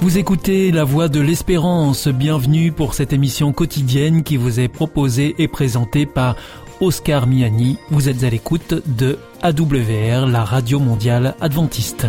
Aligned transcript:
Vous 0.00 0.16
écoutez 0.16 0.72
La 0.72 0.84
Voix 0.84 1.08
de 1.08 1.20
l'Espérance. 1.20 2.08
Bienvenue 2.08 2.72
pour 2.72 2.94
cette 2.94 3.12
émission 3.12 3.52
quotidienne 3.52 4.22
qui 4.22 4.38
vous 4.38 4.58
est 4.58 4.68
proposée 4.68 5.34
et 5.36 5.46
présentée 5.46 6.06
par 6.06 6.36
Oscar 6.80 7.26
Miani. 7.26 7.76
Vous 7.90 8.08
êtes 8.08 8.24
à 8.24 8.30
l'écoute 8.30 8.74
de 8.86 9.18
AWR, 9.42 10.26
la 10.26 10.42
radio 10.42 10.78
mondiale 10.78 11.34
adventiste. 11.42 12.06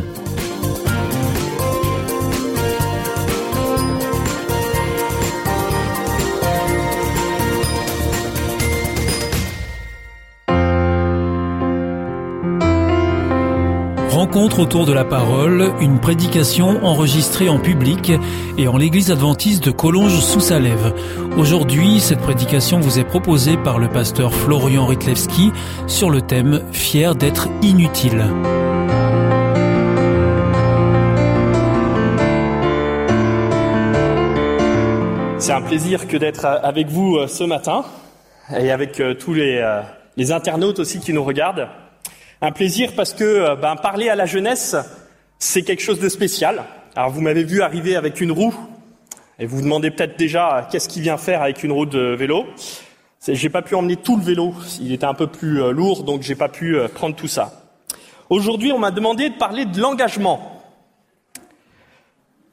Rencontre 14.32 14.60
autour 14.60 14.86
de 14.86 14.94
la 14.94 15.04
parole, 15.04 15.74
une 15.82 16.00
prédication 16.00 16.86
enregistrée 16.86 17.50
en 17.50 17.60
public 17.60 18.14
et 18.58 18.70
en 18.70 18.78
l'église 18.78 19.12
adventiste 19.12 19.62
de 19.66 19.72
Collonges 19.72 20.22
sous 20.22 20.40
Salève. 20.40 20.94
Aujourd'hui, 21.38 22.00
cette 22.00 22.22
prédication 22.22 22.80
vous 22.80 22.98
est 22.98 23.04
proposée 23.04 23.58
par 23.58 23.78
le 23.78 23.90
pasteur 23.90 24.34
Florian 24.34 24.86
Ritlewski 24.86 25.52
sur 25.86 26.10
le 26.10 26.22
thème 26.22 26.62
Fier 26.72 27.14
d'être 27.14 27.50
inutile. 27.62 28.24
C'est 35.40 35.52
un 35.52 35.62
plaisir 35.62 36.08
que 36.08 36.16
d'être 36.16 36.46
avec 36.46 36.88
vous 36.88 37.18
euh, 37.18 37.28
ce 37.28 37.44
matin 37.44 37.84
et 38.58 38.72
avec 38.72 39.02
euh, 39.02 39.14
tous 39.14 39.36
euh, 39.36 39.82
les 40.16 40.32
internautes 40.32 40.80
aussi 40.80 41.02
qui 41.02 41.12
nous 41.12 41.26
regardent. 41.26 41.68
Un 42.44 42.52
plaisir 42.52 42.94
parce 42.96 43.14
que 43.14 43.24
euh, 43.24 43.56
ben, 43.56 43.76
parler 43.76 44.10
à 44.10 44.16
la 44.16 44.26
jeunesse, 44.26 44.76
c'est 45.38 45.62
quelque 45.62 45.84
chose 45.84 46.00
de 46.00 46.10
spécial. 46.10 46.64
Alors 46.96 47.12
vous 47.12 47.22
m'avez 47.22 47.44
vu 47.44 47.62
arriver 47.62 47.96
avec 47.96 48.20
une 48.20 48.32
roue, 48.32 48.56
et 49.38 49.46
vous 49.46 49.58
vous 49.58 49.62
demandez 49.62 49.92
peut-être 49.92 50.18
déjà 50.18 50.58
euh, 50.58 50.62
qu'est-ce 50.72 50.90
qu'il 50.90 51.04
vient 51.04 51.18
faire 51.18 51.44
avec 51.44 51.64
une 51.64 51.72
roue 51.72 51.86
de 51.86 52.16
vélo. 52.16 52.48
J'ai 53.28 53.50
pas 53.50 53.62
pu 53.62 53.76
emmener 53.76 53.96
tout 53.96 54.18
le 54.18 54.24
vélo, 54.24 54.56
il 54.82 54.92
était 54.92 55.06
un 55.06 55.14
peu 55.14 55.28
plus 55.28 55.62
euh, 55.62 55.70
lourd, 55.70 56.04
donc 56.04 56.24
j'ai 56.24 56.34
pas 56.34 56.50
pu 56.50 56.76
prendre 56.96 57.16
tout 57.16 57.28
ça. 57.28 57.54
Aujourd'hui, 58.32 58.72
on 58.72 58.80
m'a 58.80 58.90
demandé 58.90 59.30
de 59.30 59.36
parler 59.36 59.66
de 59.66 59.80
l'engagement. 59.80 60.64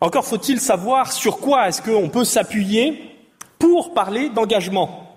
Encore 0.02 0.26
faut-il 0.26 0.60
savoir 0.60 1.12
sur 1.12 1.38
quoi 1.38 1.66
est-ce 1.66 1.80
qu'on 1.80 2.10
peut 2.10 2.24
s'appuyer 2.24 3.16
pour 3.58 3.94
parler 3.94 4.28
d'engagement. 4.28 5.16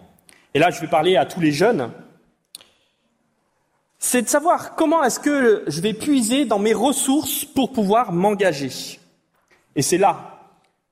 Et 0.54 0.60
là, 0.60 0.70
je 0.70 0.80
vais 0.80 0.88
parler 0.88 1.18
à 1.18 1.26
tous 1.26 1.42
les 1.42 1.52
jeunes, 1.52 1.92
c'est 4.04 4.24
de 4.24 4.28
savoir 4.28 4.76
comment 4.76 5.04
est-ce 5.04 5.20
que 5.20 5.64
je 5.68 5.80
vais 5.80 5.94
puiser 5.94 6.46
dans 6.46 6.58
mes 6.58 6.74
ressources 6.74 7.46
pour 7.46 7.72
pouvoir 7.72 8.12
m'engager. 8.12 9.00
Et 9.76 9.84
c'est 9.84 10.00
là 10.00 10.40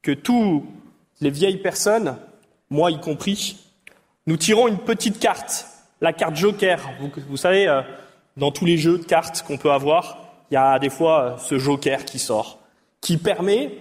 que 0.04 0.12
tous 0.12 0.64
les 1.20 1.32
vieilles 1.32 1.58
personnes, 1.58 2.16
moi 2.70 2.92
y 2.92 3.02
compris, 3.02 3.58
nous 4.28 4.38
tirons 4.38 4.68
une 4.68 4.78
petite 4.78 5.20
carte, 5.20 5.66
la 6.02 6.14
carte 6.14 6.36
Joker. 6.36 6.88
Vous, 7.28 7.36
savez, 7.36 7.68
euh, 7.68 7.82
dans 8.38 8.52
tous 8.52 8.66
les 8.66 8.78
jeux 8.78 9.00
de 9.00 9.04
cartes 9.04 9.42
qu'on 9.42 9.58
peut 9.58 9.72
avoir, 9.72 10.20
il 10.52 10.54
y 10.54 10.58
a 10.58 10.78
des 10.78 10.92
fois 10.92 11.24
euh, 11.24 11.38
ce 11.40 11.58
Joker 11.58 12.06
qui 12.06 12.20
sort, 12.20 12.60
qui 13.02 13.18
permet 13.18 13.76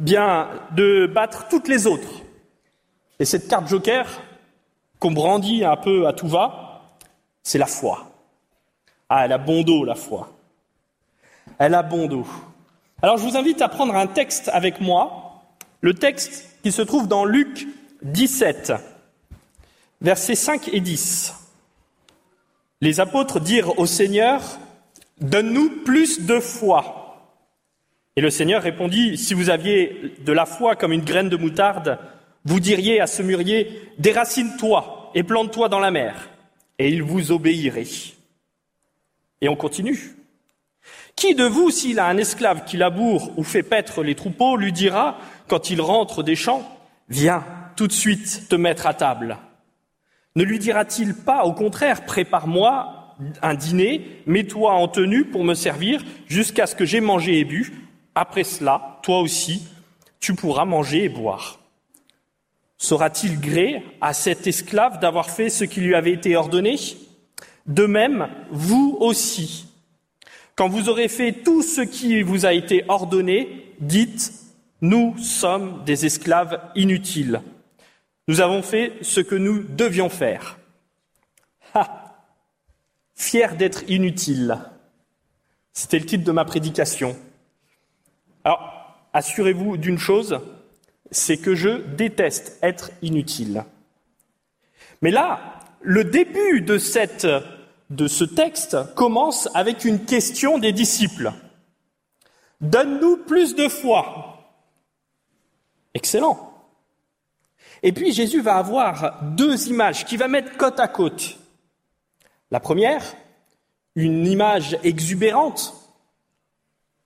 bien 0.00 0.48
de 0.74 1.06
battre 1.06 1.46
toutes 1.48 1.68
les 1.68 1.86
autres. 1.86 2.22
Et 3.20 3.24
cette 3.24 3.46
carte 3.46 3.68
Joker, 3.68 4.08
qu'on 4.98 5.12
brandit 5.12 5.64
un 5.64 5.76
peu 5.76 6.08
à 6.08 6.12
tout 6.12 6.26
va, 6.28 6.82
c'est 7.44 7.58
la 7.58 7.66
foi. 7.66 8.11
Ah, 9.14 9.26
elle 9.26 9.32
a 9.32 9.36
bon 9.38 9.62
dos, 9.62 9.84
la 9.84 9.94
foi. 9.94 10.32
Elle 11.58 11.74
a 11.74 11.82
bon 11.82 12.06
dos. 12.06 12.26
Alors 13.02 13.18
je 13.18 13.24
vous 13.24 13.36
invite 13.36 13.60
à 13.60 13.68
prendre 13.68 13.94
un 13.94 14.06
texte 14.06 14.48
avec 14.50 14.80
moi, 14.80 15.42
le 15.82 15.92
texte 15.92 16.48
qui 16.62 16.72
se 16.72 16.80
trouve 16.80 17.08
dans 17.08 17.26
Luc 17.26 17.68
17, 18.04 18.72
versets 20.00 20.34
5 20.34 20.70
et 20.72 20.80
10. 20.80 21.34
Les 22.80 23.00
apôtres 23.00 23.38
dirent 23.38 23.78
au 23.78 23.84
Seigneur, 23.84 24.40
Donne-nous 25.20 25.82
plus 25.84 26.24
de 26.24 26.40
foi. 26.40 27.36
Et 28.16 28.22
le 28.22 28.30
Seigneur 28.30 28.62
répondit, 28.62 29.18
Si 29.18 29.34
vous 29.34 29.50
aviez 29.50 30.14
de 30.24 30.32
la 30.32 30.46
foi 30.46 30.74
comme 30.74 30.94
une 30.94 31.04
graine 31.04 31.28
de 31.28 31.36
moutarde, 31.36 31.98
vous 32.46 32.60
diriez 32.60 32.98
à 32.98 33.06
ce 33.06 33.22
mûrier, 33.22 33.92
Déracine-toi 33.98 35.10
et 35.14 35.22
plante-toi 35.22 35.68
dans 35.68 35.80
la 35.80 35.90
mer, 35.90 36.30
et 36.78 36.88
il 36.88 37.02
vous 37.02 37.30
obéirait. 37.30 37.84
Et 39.42 39.50
on 39.50 39.56
continue. 39.56 40.16
Qui 41.14 41.34
de 41.34 41.44
vous, 41.44 41.70
s'il 41.70 41.98
a 41.98 42.06
un 42.06 42.16
esclave 42.16 42.64
qui 42.64 42.78
laboure 42.78 43.30
ou 43.36 43.44
fait 43.44 43.62
paître 43.62 44.02
les 44.02 44.14
troupeaux, 44.14 44.56
lui 44.56 44.72
dira, 44.72 45.18
quand 45.48 45.68
il 45.68 45.82
rentre 45.82 46.22
des 46.22 46.36
champs, 46.36 46.66
Viens 47.12 47.44
tout 47.76 47.86
de 47.86 47.92
suite 47.92 48.48
te 48.48 48.54
mettre 48.54 48.86
à 48.86 48.94
table 48.94 49.36
Ne 50.34 50.44
lui 50.44 50.58
dira-t-il 50.58 51.14
pas, 51.14 51.44
au 51.44 51.52
contraire, 51.52 52.06
prépare-moi 52.06 53.16
un 53.42 53.54
dîner, 53.54 54.22
mets-toi 54.24 54.72
en 54.72 54.88
tenue 54.88 55.26
pour 55.26 55.44
me 55.44 55.52
servir 55.52 56.02
jusqu'à 56.26 56.66
ce 56.66 56.74
que 56.74 56.86
j'ai 56.86 57.02
mangé 57.02 57.38
et 57.38 57.44
bu. 57.44 57.72
Après 58.14 58.44
cela, 58.44 58.98
toi 59.02 59.20
aussi, 59.20 59.68
tu 60.20 60.34
pourras 60.34 60.64
manger 60.64 61.04
et 61.04 61.08
boire. 61.10 61.58
Sera-t-il 62.78 63.38
gré 63.38 63.82
à 64.00 64.14
cet 64.14 64.46
esclave 64.46 64.98
d'avoir 64.98 65.28
fait 65.28 65.50
ce 65.50 65.64
qui 65.64 65.80
lui 65.80 65.94
avait 65.94 66.12
été 66.12 66.34
ordonné? 66.34 66.76
De 67.66 67.86
même, 67.86 68.28
vous 68.50 68.96
aussi, 69.00 69.66
quand 70.54 70.68
vous 70.68 70.88
aurez 70.88 71.08
fait 71.08 71.32
tout 71.32 71.62
ce 71.62 71.80
qui 71.80 72.22
vous 72.22 72.46
a 72.46 72.52
été 72.52 72.84
ordonné, 72.88 73.74
dites, 73.80 74.32
nous 74.80 75.16
sommes 75.18 75.84
des 75.84 76.06
esclaves 76.06 76.60
inutiles. 76.74 77.40
Nous 78.28 78.40
avons 78.40 78.62
fait 78.62 78.92
ce 79.02 79.20
que 79.20 79.34
nous 79.34 79.62
devions 79.62 80.08
faire. 80.08 80.58
Ha 81.74 81.98
Fier 83.14 83.56
d'être 83.56 83.88
inutile. 83.88 84.58
C'était 85.72 85.98
le 85.98 86.06
titre 86.06 86.24
de 86.24 86.32
ma 86.32 86.44
prédication. 86.44 87.16
Alors, 88.42 88.98
assurez-vous 89.12 89.76
d'une 89.76 89.98
chose, 89.98 90.40
c'est 91.10 91.36
que 91.36 91.54
je 91.54 91.82
déteste 91.94 92.58
être 92.62 92.90
inutile. 93.00 93.64
Mais 95.02 95.10
là, 95.10 95.60
le 95.82 96.04
début 96.04 96.62
de, 96.62 96.78
ce 96.78 98.24
texte 98.24 98.76
commence 98.94 99.48
avec 99.54 99.84
une 99.84 100.04
question 100.04 100.58
des 100.58 100.72
disciples. 100.72 101.32
Donne-nous 102.60 103.18
plus 103.18 103.54
de 103.54 103.68
foi. 103.68 104.38
Excellent. 105.94 106.52
Et 107.82 107.92
puis 107.92 108.12
Jésus 108.12 108.40
va 108.40 108.56
avoir 108.56 109.22
deux 109.22 109.68
images 109.68 110.04
qu'il 110.04 110.18
va 110.18 110.28
mettre 110.28 110.56
côte 110.56 110.78
à 110.78 110.86
côte. 110.88 111.36
La 112.50 112.60
première, 112.60 113.02
une 113.96 114.26
image 114.26 114.78
exubérante. 114.84 115.74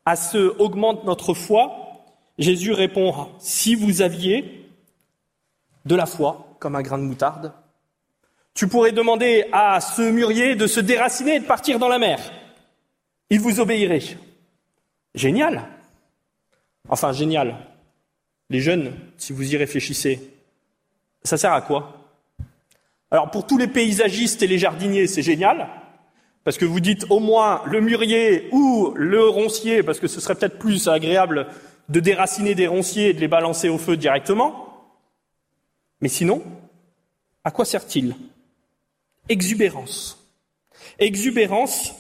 À 0.05 0.17
ce 0.17 0.57
augmente 0.59 1.05
notre 1.05 1.35
foi. 1.35 2.05
Jésus 2.39 2.73
répond, 2.73 3.29
si 3.39 3.75
vous 3.75 4.03
aviez 4.03 4.71
de 5.87 5.95
la 5.97 6.05
foi 6.05 6.55
comme 6.59 6.77
un 6.77 6.83
grain 6.83 6.99
de 6.99 7.05
moutarde, 7.05 7.53
tu 8.57 8.69
pourrais 8.69 8.93
demander 8.93 9.45
à 9.53 9.81
ce 9.83 10.01
mûrier 10.01 10.57
de 10.57 10.67
se 10.67 10.81
déraciner 10.81 11.37
et 11.37 11.41
de 11.41 11.45
partir 11.45 11.79
dans 11.79 11.89
la 11.89 11.99
mer. 11.99 12.19
Il 13.29 13.39
vous 13.39 13.61
obéirait. 13.61 14.03
Génial. 15.15 15.63
Enfin, 16.89 17.13
génial. 17.13 17.55
Les 18.49 18.61
jeunes, 18.61 18.95
si 19.19 19.35
vous 19.35 19.53
y 19.53 19.57
réfléchissez, 19.59 20.21
ça 21.23 21.37
sert 21.37 21.53
à 21.53 21.61
quoi? 21.61 22.15
Alors, 23.11 23.31
pour 23.31 23.47
tous 23.47 23.59
les 23.59 23.69
paysagistes 23.69 24.43
et 24.43 24.47
les 24.47 24.59
jardiniers, 24.59 25.07
c'est 25.07 25.23
génial, 25.23 25.69
parce 26.43 26.57
que 26.57 26.65
vous 26.65 26.81
dites 26.81 27.05
au 27.11 27.21
moins 27.21 27.63
le 27.67 27.83
mûrier 27.83 28.49
ou 28.53 28.93
le 28.97 29.29
roncier, 29.29 29.83
parce 29.83 30.01
que 30.01 30.09
ce 30.09 30.21
serait 30.21 30.35
peut-être 30.35 30.59
plus 30.59 30.89
agréable 30.89 31.47
de 31.91 32.01
déraciner 32.01 32.55
des 32.55 32.67
ronciers 32.67 33.11
et 33.11 33.13
de 33.13 33.21
les 33.21 33.29
balancer 33.29 33.69
au 33.69 33.79
feu 33.79 33.99
directement. 33.99 34.89
Mais 36.01 36.09
sinon, 36.09 36.43
à 37.45 37.51
quoi 37.51 37.67
sert-il? 37.67 38.15
Exubérance. 39.29 40.19
Exubérance, 40.99 41.95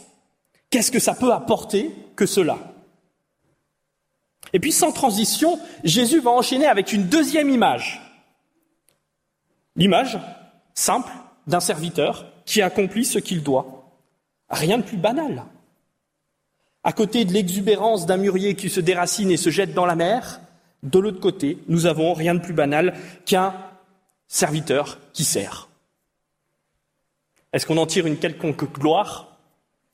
qu'est-ce 0.70 0.90
que 0.90 0.98
ça 0.98 1.14
peut 1.14 1.32
apporter 1.32 1.90
que 2.14 2.26
cela? 2.26 2.58
Et 4.52 4.60
puis 4.60 4.72
sans 4.72 4.92
transition, 4.92 5.58
Jésus 5.84 6.20
va 6.20 6.30
enchaîner 6.30 6.66
avec 6.66 6.92
une 6.92 7.06
deuxième 7.06 7.50
image. 7.50 8.00
L'image 9.74 10.18
simple 10.74 11.12
d'un 11.46 11.60
serviteur 11.60 12.26
qui 12.44 12.62
accomplit 12.62 13.04
ce 13.04 13.18
qu'il 13.18 13.42
doit. 13.42 13.90
Rien 14.48 14.78
de 14.78 14.82
plus 14.82 14.96
banal. 14.96 15.44
À 16.84 16.92
côté 16.92 17.24
de 17.24 17.32
l'exubérance 17.32 18.06
d'un 18.06 18.16
mûrier 18.16 18.54
qui 18.54 18.70
se 18.70 18.80
déracine 18.80 19.30
et 19.30 19.36
se 19.36 19.50
jette 19.50 19.74
dans 19.74 19.86
la 19.86 19.96
mer, 19.96 20.40
de 20.82 20.98
l'autre 20.98 21.20
côté, 21.20 21.58
nous 21.68 21.86
avons 21.86 22.14
rien 22.14 22.34
de 22.34 22.40
plus 22.40 22.54
banal 22.54 22.96
qu'un 23.24 23.54
serviteur 24.28 24.98
qui 25.12 25.24
sert. 25.24 25.68
Est-ce 27.56 27.64
qu'on 27.64 27.78
en 27.78 27.86
tire 27.86 28.06
une 28.06 28.18
quelconque 28.18 28.70
gloire 28.70 29.38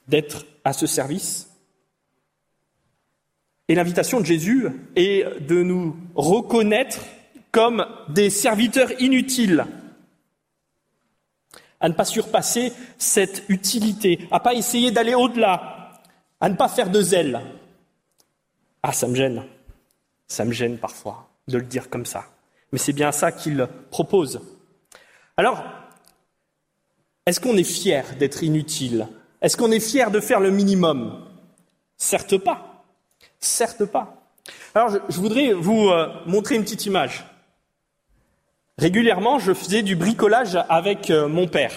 d'être 0.08 0.44
à 0.64 0.72
ce 0.72 0.88
service? 0.88 1.48
Et 3.68 3.76
l'invitation 3.76 4.18
de 4.18 4.26
Jésus 4.26 4.66
est 4.96 5.40
de 5.40 5.62
nous 5.62 5.96
reconnaître 6.16 6.98
comme 7.52 7.86
des 8.08 8.30
serviteurs 8.30 8.90
inutiles, 9.00 9.64
à 11.78 11.88
ne 11.88 11.94
pas 11.94 12.04
surpasser 12.04 12.72
cette 12.98 13.44
utilité, 13.48 14.26
à 14.32 14.40
pas 14.40 14.54
essayer 14.54 14.90
d'aller 14.90 15.14
au-delà, 15.14 16.00
à 16.40 16.48
ne 16.48 16.56
pas 16.56 16.68
faire 16.68 16.90
de 16.90 17.00
zèle. 17.00 17.42
Ah, 18.82 18.92
ça 18.92 19.06
me 19.06 19.14
gêne, 19.14 19.44
ça 20.26 20.44
me 20.44 20.50
gêne 20.50 20.78
parfois 20.78 21.30
de 21.46 21.58
le 21.58 21.64
dire 21.64 21.88
comme 21.90 22.06
ça, 22.06 22.24
mais 22.72 22.78
c'est 22.80 22.92
bien 22.92 23.12
ça 23.12 23.30
qu'il 23.30 23.68
propose. 23.92 24.40
Alors, 25.36 25.62
est-ce 27.26 27.40
qu'on 27.40 27.56
est 27.56 27.64
fier 27.64 28.04
d'être 28.18 28.42
inutile? 28.42 29.06
Est-ce 29.40 29.56
qu'on 29.56 29.70
est 29.70 29.80
fier 29.80 30.10
de 30.10 30.20
faire 30.20 30.40
le 30.40 30.50
minimum? 30.50 31.24
Certes 31.96 32.36
pas. 32.36 32.84
Certes 33.38 33.84
pas. 33.84 34.22
Alors, 34.74 34.90
je, 35.08 35.20
voudrais 35.20 35.52
vous 35.52 35.88
euh, 35.88 36.08
montrer 36.26 36.56
une 36.56 36.62
petite 36.62 36.86
image. 36.86 37.24
Régulièrement, 38.78 39.38
je 39.38 39.52
faisais 39.52 39.82
du 39.82 39.94
bricolage 39.94 40.58
avec 40.68 41.10
euh, 41.10 41.28
mon 41.28 41.46
père. 41.46 41.74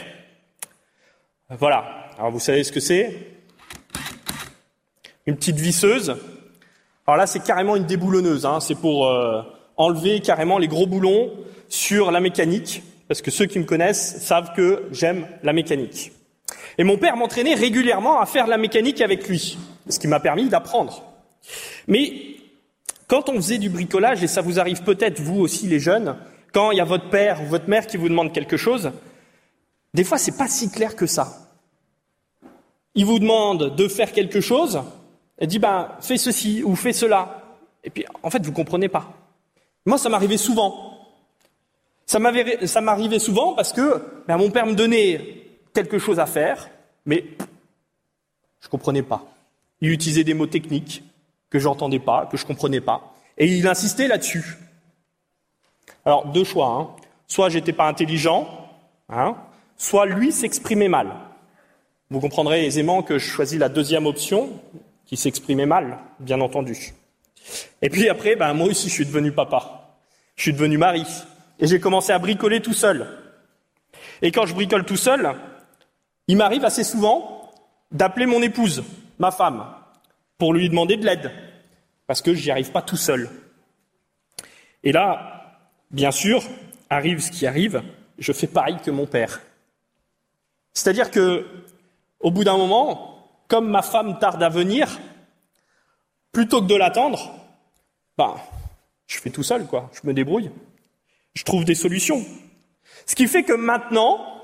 Voilà. 1.49 2.07
Alors, 2.17 2.31
vous 2.31 2.39
savez 2.39 2.63
ce 2.63 2.71
que 2.71 2.79
c'est? 2.79 3.31
Une 5.27 5.35
petite 5.35 5.57
visseuse. 5.57 6.15
Alors 7.05 7.17
là, 7.17 7.27
c'est 7.27 7.43
carrément 7.43 7.75
une 7.75 7.85
déboulonneuse. 7.85 8.47
Hein. 8.47 8.59
C'est 8.59 8.75
pour 8.75 9.07
euh, 9.07 9.43
enlever 9.77 10.21
carrément 10.21 10.57
les 10.57 10.67
gros 10.67 10.87
boulons 10.87 11.31
sur 11.67 12.09
la 12.11 12.19
mécanique 12.19 12.81
parce 13.07 13.21
que 13.21 13.31
ceux 13.31 13.45
qui 13.45 13.59
me 13.59 13.65
connaissent 13.65 14.21
savent 14.21 14.53
que 14.55 14.87
j'aime 14.91 15.27
la 15.43 15.53
mécanique. 15.53 16.11
Et 16.77 16.83
mon 16.83 16.97
père 16.97 17.15
m'entraînait 17.17 17.53
régulièrement 17.53 18.19
à 18.19 18.25
faire 18.25 18.47
la 18.47 18.57
mécanique 18.57 19.01
avec 19.01 19.27
lui, 19.27 19.57
ce 19.87 19.99
qui 19.99 20.07
m'a 20.07 20.19
permis 20.19 20.49
d'apprendre. 20.49 21.03
Mais 21.87 22.11
quand 23.07 23.29
on 23.29 23.35
faisait 23.35 23.57
du 23.57 23.69
bricolage, 23.69 24.23
et 24.23 24.27
ça 24.27 24.41
vous 24.41 24.59
arrive 24.59 24.83
peut-être 24.83 25.19
vous 25.19 25.39
aussi 25.39 25.67
les 25.67 25.79
jeunes, 25.79 26.17
quand 26.51 26.71
il 26.71 26.77
y 26.77 26.81
a 26.81 26.85
votre 26.85 27.09
père 27.09 27.41
ou 27.41 27.45
votre 27.45 27.69
mère 27.69 27.87
qui 27.87 27.97
vous 27.97 28.09
demande 28.09 28.33
quelque 28.33 28.57
chose, 28.57 28.91
des 29.93 30.03
fois 30.03 30.17
c'est 30.17 30.37
pas 30.37 30.47
si 30.47 30.71
clair 30.71 30.95
que 30.95 31.05
ça. 31.05 31.37
Il 32.95 33.05
vous 33.05 33.19
demande 33.19 33.75
de 33.75 33.87
faire 33.87 34.11
quelque 34.11 34.41
chose, 34.41 34.81
et 35.39 35.47
dit 35.47 35.59
ben 35.59 35.89
fais 36.01 36.17
ceci 36.17 36.63
ou 36.63 36.75
fais 36.75 36.93
cela, 36.93 37.43
et 37.83 37.89
puis 37.89 38.05
en 38.23 38.29
fait 38.29 38.43
vous 38.43 38.53
comprenez 38.53 38.89
pas. 38.89 39.13
Moi 39.85 39.97
ça 39.97 40.09
m'arrivait 40.09 40.37
souvent. 40.37 40.94
Ça 42.05 42.19
m'arrivait 42.19 43.19
souvent 43.19 43.53
parce 43.53 43.73
que 43.73 44.01
ben, 44.27 44.37
mon 44.37 44.51
père 44.51 44.65
me 44.65 44.73
donnait 44.73 45.47
quelque 45.73 45.97
chose 45.97 46.19
à 46.19 46.25
faire, 46.25 46.69
mais 47.05 47.25
je 48.61 48.67
ne 48.67 48.69
comprenais 48.69 49.03
pas. 49.03 49.25
Il 49.81 49.89
utilisait 49.91 50.23
des 50.23 50.33
mots 50.33 50.47
techniques 50.47 51.03
que 51.49 51.59
j'entendais 51.59 51.99
pas, 51.99 52.27
que 52.31 52.37
je 52.37 52.45
comprenais 52.45 52.81
pas, 52.81 53.13
et 53.37 53.47
il 53.47 53.67
insistait 53.67 54.07
là-dessus. 54.07 54.57
Alors 56.05 56.27
deux 56.27 56.43
choix. 56.43 56.67
Hein. 56.67 56.89
Soit 57.27 57.49
j'étais 57.49 57.73
pas 57.73 57.87
intelligent, 57.87 58.47
hein, 59.09 59.35
soit 59.77 60.05
lui 60.05 60.31
s'exprimait 60.31 60.87
mal. 60.87 61.11
Vous 62.11 62.19
comprendrez 62.19 62.65
aisément 62.65 63.01
que 63.01 63.17
je 63.17 63.25
choisis 63.25 63.57
la 63.57 63.67
deuxième 63.67 64.05
option, 64.05 64.49
qui 65.05 65.17
s'exprimait 65.17 65.65
mal, 65.65 65.97
bien 66.19 66.39
entendu. 66.41 66.93
Et 67.81 67.89
puis 67.89 68.09
après, 68.09 68.35
ben, 68.35 68.53
moi 68.53 68.67
aussi, 68.67 68.89
je 68.89 68.93
suis 68.93 69.05
devenu 69.05 69.31
papa. 69.31 69.97
Je 70.35 70.43
suis 70.43 70.53
devenu 70.53 70.77
mari. 70.77 71.03
Et 71.59 71.67
j'ai 71.67 71.79
commencé 71.79 72.11
à 72.11 72.19
bricoler 72.19 72.61
tout 72.61 72.73
seul. 72.73 73.07
Et 74.21 74.31
quand 74.31 74.45
je 74.45 74.53
bricole 74.53 74.85
tout 74.85 74.97
seul, 74.97 75.35
il 76.27 76.37
m'arrive 76.37 76.65
assez 76.65 76.83
souvent 76.83 77.51
d'appeler 77.91 78.25
mon 78.25 78.41
épouse, 78.41 78.83
ma 79.19 79.31
femme, 79.31 79.65
pour 80.37 80.53
lui 80.53 80.69
demander 80.69 80.97
de 80.97 81.05
l'aide, 81.05 81.31
parce 82.07 82.21
que 82.21 82.33
j'y 82.33 82.51
arrive 82.51 82.71
pas 82.71 82.81
tout 82.81 82.97
seul. 82.97 83.29
Et 84.83 84.91
là, 84.91 85.59
bien 85.91 86.11
sûr, 86.11 86.43
arrive 86.89 87.19
ce 87.19 87.31
qui 87.31 87.47
arrive, 87.47 87.83
je 88.19 88.31
fais 88.33 88.47
pareil 88.47 88.77
que 88.83 88.91
mon 88.91 89.05
père. 89.05 89.41
C'est-à-dire 90.73 91.09
que, 91.09 91.45
au 92.19 92.31
bout 92.31 92.43
d'un 92.43 92.57
moment, 92.57 93.29
comme 93.47 93.69
ma 93.69 93.81
femme 93.81 94.19
tarde 94.19 94.41
à 94.43 94.49
venir, 94.49 94.99
plutôt 96.31 96.61
que 96.61 96.67
de 96.67 96.75
l'attendre, 96.75 97.33
ben, 98.17 98.35
je 99.07 99.19
fais 99.19 99.29
tout 99.29 99.43
seul, 99.43 99.65
quoi. 99.67 99.89
Je 99.93 100.07
me 100.07 100.13
débrouille 100.13 100.51
je 101.35 101.43
trouve 101.43 101.65
des 101.65 101.75
solutions. 101.75 102.25
Ce 103.05 103.15
qui 103.15 103.27
fait 103.27 103.43
que 103.43 103.53
maintenant, 103.53 104.41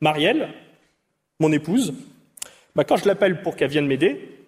Marielle, 0.00 0.52
mon 1.40 1.52
épouse, 1.52 1.94
bah, 2.74 2.84
quand 2.84 2.96
je 2.96 3.06
l'appelle 3.06 3.42
pour 3.42 3.56
qu'elle 3.56 3.70
vienne 3.70 3.86
m'aider, 3.86 4.46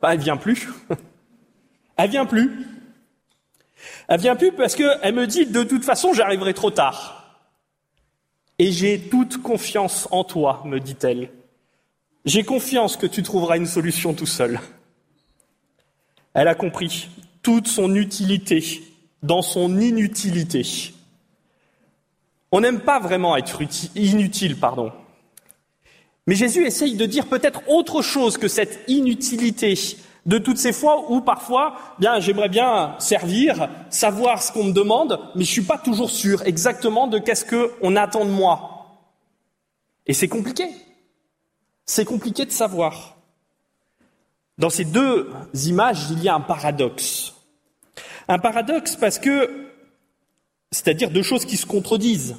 bah, 0.00 0.14
elle 0.14 0.20
vient 0.20 0.36
plus. 0.36 0.68
elle 1.96 2.10
vient 2.10 2.26
plus. 2.26 2.66
Elle 4.08 4.20
vient 4.20 4.36
plus 4.36 4.52
parce 4.52 4.74
qu'elle 4.74 5.14
me 5.14 5.26
dit 5.26 5.46
de 5.46 5.62
toute 5.62 5.84
façon 5.84 6.12
j'arriverai 6.12 6.54
trop 6.54 6.70
tard. 6.70 7.40
Et 8.58 8.72
j'ai 8.72 9.00
toute 9.00 9.42
confiance 9.42 10.08
en 10.10 10.24
toi, 10.24 10.62
me 10.64 10.80
dit-elle. 10.80 11.30
J'ai 12.24 12.42
confiance 12.42 12.96
que 12.96 13.06
tu 13.06 13.22
trouveras 13.22 13.56
une 13.56 13.66
solution 13.66 14.14
tout 14.14 14.26
seul. 14.26 14.60
Elle 16.32 16.48
a 16.48 16.54
compris 16.54 17.08
toute 17.42 17.68
son 17.68 17.94
utilité 17.94 18.82
dans 19.22 19.42
son 19.42 19.78
inutilité. 19.78 20.62
On 22.52 22.60
n'aime 22.60 22.80
pas 22.80 23.00
vraiment 23.00 23.36
être 23.36 23.60
inutile, 23.94 24.58
pardon. 24.58 24.92
Mais 26.26 26.34
Jésus 26.34 26.66
essaye 26.66 26.94
de 26.94 27.06
dire 27.06 27.26
peut-être 27.26 27.62
autre 27.68 28.02
chose 28.02 28.36
que 28.38 28.48
cette 28.48 28.84
inutilité 28.88 29.74
de 30.26 30.38
toutes 30.38 30.58
ces 30.58 30.72
fois 30.72 31.10
où 31.10 31.20
parfois, 31.20 31.76
bien, 32.00 32.18
j'aimerais 32.18 32.48
bien 32.48 32.96
servir, 32.98 33.68
savoir 33.90 34.42
ce 34.42 34.50
qu'on 34.50 34.64
me 34.64 34.72
demande, 34.72 35.20
mais 35.36 35.44
je 35.44 35.50
suis 35.50 35.62
pas 35.62 35.78
toujours 35.78 36.10
sûr 36.10 36.42
exactement 36.42 37.06
de 37.06 37.18
qu'est-ce 37.18 37.44
qu'on 37.44 37.94
attend 37.94 38.24
de 38.24 38.30
moi. 38.30 39.00
Et 40.06 40.12
c'est 40.12 40.28
compliqué. 40.28 40.68
C'est 41.84 42.04
compliqué 42.04 42.44
de 42.44 42.50
savoir. 42.50 43.16
Dans 44.58 44.70
ces 44.70 44.84
deux 44.84 45.30
images, 45.66 46.10
il 46.10 46.22
y 46.22 46.28
a 46.28 46.34
un 46.34 46.40
paradoxe. 46.40 47.35
Un 48.28 48.38
paradoxe 48.38 48.96
parce 48.96 49.18
que, 49.18 49.68
c'est-à-dire 50.70 51.10
deux 51.10 51.22
choses 51.22 51.44
qui 51.44 51.56
se 51.56 51.66
contredisent. 51.66 52.36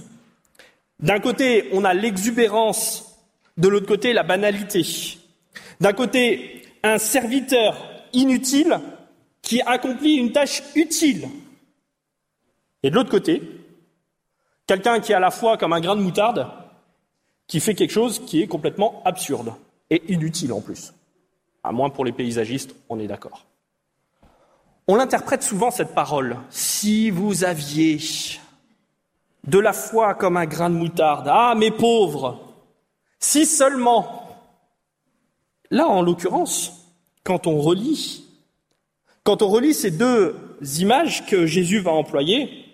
D'un 0.99 1.19
côté, 1.19 1.69
on 1.73 1.83
a 1.85 1.93
l'exubérance, 1.93 3.17
de 3.57 3.67
l'autre 3.67 3.87
côté, 3.87 4.13
la 4.13 4.23
banalité. 4.23 4.85
D'un 5.79 5.93
côté, 5.93 6.63
un 6.83 6.97
serviteur 6.97 7.87
inutile 8.13 8.79
qui 9.41 9.61
accomplit 9.61 10.15
une 10.15 10.31
tâche 10.31 10.63
utile. 10.75 11.29
Et 12.83 12.89
de 12.89 12.95
l'autre 12.95 13.09
côté, 13.09 13.41
quelqu'un 14.65 14.99
qui 14.99 15.11
est 15.11 15.15
à 15.15 15.19
la 15.19 15.31
fois 15.31 15.57
comme 15.57 15.73
un 15.73 15.79
grain 15.79 15.95
de 15.95 16.01
moutarde, 16.01 16.47
qui 17.47 17.59
fait 17.61 17.75
quelque 17.75 17.91
chose 17.91 18.23
qui 18.25 18.41
est 18.41 18.47
complètement 18.47 19.01
absurde 19.05 19.53
et 19.89 20.03
inutile 20.11 20.51
en 20.51 20.61
plus. 20.61 20.93
À 21.63 21.71
moins 21.71 21.89
pour 21.89 22.03
les 22.03 22.11
paysagistes, 22.11 22.75
on 22.89 22.99
est 22.99 23.07
d'accord. 23.07 23.45
On 24.87 24.95
l'interprète 24.95 25.43
souvent 25.43 25.69
cette 25.69 25.93
parole. 25.93 26.37
Si 26.49 27.09
vous 27.09 27.43
aviez 27.43 27.99
de 29.45 29.59
la 29.59 29.73
foi 29.73 30.13
comme 30.13 30.37
un 30.37 30.45
grain 30.45 30.69
de 30.69 30.75
moutarde, 30.75 31.27
ah 31.29 31.55
mes 31.55 31.71
pauvres, 31.71 32.39
si 33.19 33.45
seulement. 33.45 34.23
Là, 35.69 35.87
en 35.87 36.01
l'occurrence, 36.01 36.87
quand 37.25 37.47
on 37.47 37.59
relit, 37.59 38.23
quand 39.23 39.41
on 39.41 39.49
relit 39.49 39.73
ces 39.73 39.91
deux 39.91 40.35
images 40.79 41.25
que 41.25 41.45
Jésus 41.45 41.79
va 41.79 41.91
employer, 41.91 42.65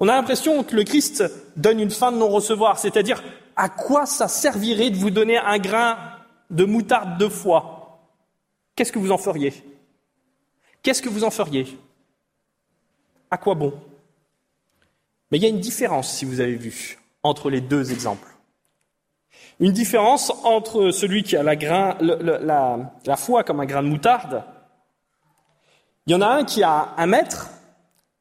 on 0.00 0.08
a 0.08 0.16
l'impression 0.16 0.62
que 0.62 0.74
le 0.74 0.84
Christ 0.84 1.24
donne 1.56 1.78
une 1.78 1.90
fin 1.90 2.10
de 2.10 2.16
non-recevoir, 2.16 2.78
c'est-à-dire 2.78 3.22
à 3.56 3.68
quoi 3.68 4.06
ça 4.06 4.28
servirait 4.28 4.88
de 4.88 4.96
vous 4.96 5.10
donner 5.10 5.36
un 5.36 5.58
grain 5.58 5.98
de 6.48 6.64
moutarde 6.64 7.18
de 7.18 7.28
foi? 7.28 8.00
Qu'est-ce 8.74 8.92
que 8.92 8.98
vous 8.98 9.12
en 9.12 9.18
feriez? 9.18 9.52
Qu'est-ce 10.84 11.00
que 11.00 11.08
vous 11.08 11.24
en 11.24 11.30
feriez? 11.30 11.78
À 13.30 13.38
quoi 13.38 13.54
bon? 13.54 13.72
Mais 15.30 15.38
il 15.38 15.42
y 15.42 15.46
a 15.46 15.48
une 15.48 15.58
différence, 15.58 16.12
si 16.12 16.26
vous 16.26 16.40
avez 16.40 16.56
vu, 16.56 16.98
entre 17.22 17.48
les 17.48 17.62
deux 17.62 17.90
exemples. 17.90 18.28
Une 19.60 19.72
différence 19.72 20.30
entre 20.44 20.90
celui 20.90 21.22
qui 21.22 21.36
a 21.36 21.42
la, 21.42 23.16
foi 23.16 23.44
comme 23.44 23.60
un 23.60 23.64
grain 23.64 23.82
de 23.82 23.88
moutarde. 23.88 24.44
Il 26.06 26.12
y 26.12 26.14
en 26.14 26.20
a 26.20 26.28
un 26.28 26.44
qui 26.44 26.62
a 26.62 26.92
un 26.98 27.06
maître, 27.06 27.48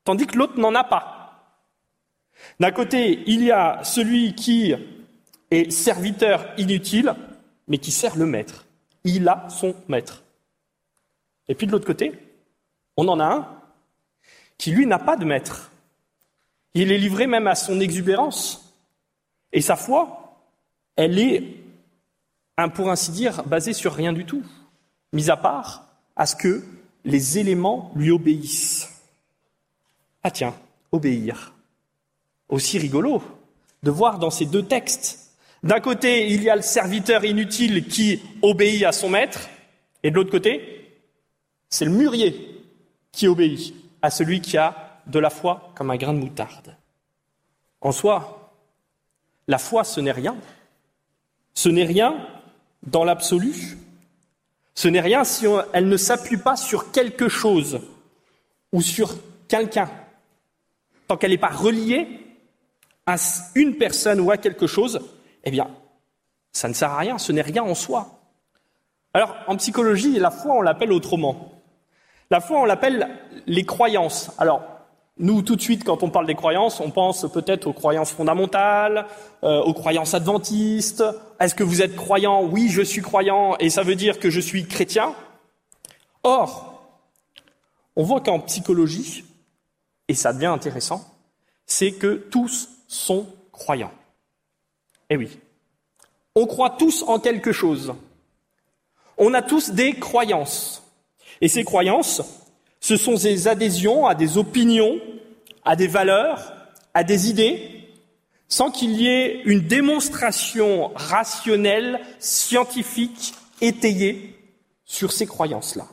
tandis 0.05 0.25
que 0.25 0.37
l'autre 0.37 0.57
n'en 0.57 0.73
a 0.73 0.85
pas. 0.85 1.57
D'un 2.61 2.71
côté, 2.71 3.23
il 3.27 3.43
y 3.43 3.51
a 3.51 3.83
celui 3.83 4.35
qui 4.35 4.73
est 5.51 5.69
serviteur 5.69 6.53
inutile, 6.57 7.13
mais 7.67 7.77
qui 7.77 7.91
sert 7.91 8.15
le 8.15 8.25
maître. 8.25 8.65
Il 9.03 9.27
a 9.27 9.49
son 9.49 9.75
maître. 9.89 10.23
Et 11.49 11.55
puis 11.55 11.67
de 11.67 11.73
l'autre 11.73 11.85
côté, 11.85 12.22
on 12.97 13.07
en 13.07 13.19
a 13.19 13.25
un 13.25 13.47
qui, 14.57 14.71
lui, 14.71 14.85
n'a 14.85 14.99
pas 14.99 15.17
de 15.17 15.25
maître. 15.25 15.71
Il 16.73 16.91
est 16.91 16.97
livré 16.97 17.27
même 17.27 17.47
à 17.47 17.55
son 17.55 17.79
exubérance. 17.79 18.73
Et 19.51 19.61
sa 19.61 19.75
foi, 19.75 20.39
elle 20.95 21.19
est, 21.19 21.43
pour 22.73 22.89
ainsi 22.89 23.11
dire, 23.11 23.43
basée 23.43 23.73
sur 23.73 23.93
rien 23.93 24.13
du 24.13 24.25
tout, 24.25 24.43
mis 25.11 25.29
à 25.29 25.37
part 25.37 25.87
à 26.15 26.25
ce 26.25 26.35
que 26.35 26.63
les 27.05 27.37
éléments 27.39 27.91
lui 27.95 28.11
obéissent. 28.11 28.89
Ah 30.23 30.31
tiens, 30.31 30.55
obéir. 30.91 31.53
Aussi 32.49 32.77
rigolo 32.77 33.21
de 33.83 33.91
voir 33.91 34.17
dans 34.17 34.29
ces 34.29 34.45
deux 34.45 34.63
textes. 34.63 35.31
D'un 35.61 35.79
côté, 35.79 36.31
il 36.31 36.43
y 36.43 36.49
a 36.49 36.55
le 36.55 36.61
serviteur 36.61 37.25
inutile 37.25 37.87
qui 37.87 38.21
obéit 38.41 38.83
à 38.83 38.91
son 38.91 39.09
maître, 39.09 39.49
et 40.03 40.11
de 40.11 40.15
l'autre 40.15 40.31
côté, 40.31 40.89
c'est 41.69 41.85
le 41.85 41.91
mûrier 41.91 42.62
qui 43.13 43.27
obéit 43.27 43.73
à 44.01 44.09
celui 44.09 44.41
qui 44.41 44.57
a 44.57 44.99
de 45.07 45.19
la 45.19 45.29
foi 45.29 45.71
comme 45.75 45.91
un 45.91 45.95
grain 45.95 46.13
de 46.13 46.19
moutarde. 46.19 46.75
En 47.79 47.93
soi, 47.93 48.51
la 49.47 49.57
foi, 49.57 49.85
ce 49.85 50.01
n'est 50.01 50.11
rien. 50.11 50.35
Ce 51.53 51.69
n'est 51.69 51.85
rien 51.85 52.27
dans 52.81 53.05
l'absolu. 53.05 53.77
Ce 54.75 54.87
n'est 54.87 55.01
rien 55.01 55.23
si 55.23 55.45
elle 55.71 55.87
ne 55.87 55.97
s'appuie 55.97 56.37
pas 56.37 56.57
sur 56.57 56.91
quelque 56.91 57.29
chose 57.29 57.79
ou 58.71 58.81
sur 58.81 59.15
quelqu'un. 59.47 59.89
Tant 61.07 61.15
qu'elle 61.15 61.31
n'est 61.31 61.37
pas 61.37 61.49
reliée 61.49 62.07
à 63.05 63.15
une 63.55 63.75
personne 63.77 64.19
ou 64.19 64.31
à 64.31 64.37
quelque 64.37 64.65
chose, 64.65 64.99
eh 65.43 65.51
bien, 65.51 65.69
ça 66.51 66.67
ne 66.67 66.73
sert 66.73 66.91
à 66.91 66.97
rien, 66.97 67.17
ce 67.17 67.31
n'est 67.31 67.41
rien 67.41 67.63
en 67.63 67.75
soi. 67.75 68.19
Alors, 69.13 69.35
en 69.47 69.57
psychologie, 69.57 70.17
la 70.17 70.31
foi, 70.31 70.55
on 70.55 70.61
l'appelle 70.61 70.91
autrement. 70.91 71.52
La 72.33 72.41
foi, 72.41 72.61
on 72.61 72.65
l'appelle 72.65 73.07
les 73.45 73.63
croyances. 73.63 74.31
Alors, 74.39 74.63
nous, 75.19 75.43
tout 75.43 75.55
de 75.55 75.61
suite, 75.61 75.83
quand 75.83 76.01
on 76.01 76.09
parle 76.09 76.25
des 76.25 76.33
croyances, 76.33 76.79
on 76.79 76.89
pense 76.89 77.31
peut-être 77.31 77.67
aux 77.67 77.73
croyances 77.73 78.11
fondamentales, 78.11 79.05
euh, 79.43 79.61
aux 79.61 79.75
croyances 79.75 80.15
adventistes. 80.15 81.03
Est-ce 81.39 81.53
que 81.53 81.61
vous 81.61 81.83
êtes 81.83 81.95
croyant? 81.95 82.41
Oui, 82.43 82.69
je 82.69 82.81
suis 82.81 83.03
croyant, 83.03 83.55
et 83.59 83.69
ça 83.69 83.83
veut 83.83 83.93
dire 83.93 84.17
que 84.17 84.31
je 84.31 84.39
suis 84.39 84.67
chrétien. 84.67 85.13
Or, 86.23 86.89
on 87.95 88.03
voit 88.03 88.21
qu'en 88.21 88.39
psychologie, 88.39 89.23
et 90.07 90.15
ça 90.15 90.33
devient 90.33 90.47
intéressant, 90.47 91.05
c'est 91.67 91.91
que 91.91 92.15
tous 92.15 92.67
sont 92.87 93.27
croyants. 93.51 93.93
Eh 95.11 95.17
oui, 95.17 95.37
on 96.33 96.47
croit 96.47 96.71
tous 96.71 97.03
en 97.03 97.19
quelque 97.19 97.51
chose. 97.51 97.93
On 99.19 99.35
a 99.35 99.43
tous 99.43 99.69
des 99.69 99.93
croyances. 99.93 100.82
Et 101.43 101.49
ces 101.49 101.65
croyances, 101.65 102.21
ce 102.79 102.95
sont 102.95 103.15
des 103.15 103.49
adhésions 103.49 104.07
à 104.07 104.15
des 104.15 104.37
opinions, 104.37 104.97
à 105.65 105.75
des 105.75 105.87
valeurs, 105.87 106.53
à 106.93 107.03
des 107.03 107.29
idées, 107.29 107.89
sans 108.47 108.71
qu'il 108.71 108.91
y 108.91 109.09
ait 109.09 109.41
une 109.43 109.59
démonstration 109.59 110.93
rationnelle, 110.95 111.99
scientifique, 112.17 113.33
étayée 113.59 114.39
sur 114.85 115.11
ces 115.11 115.25
croyances-là. 115.25 115.85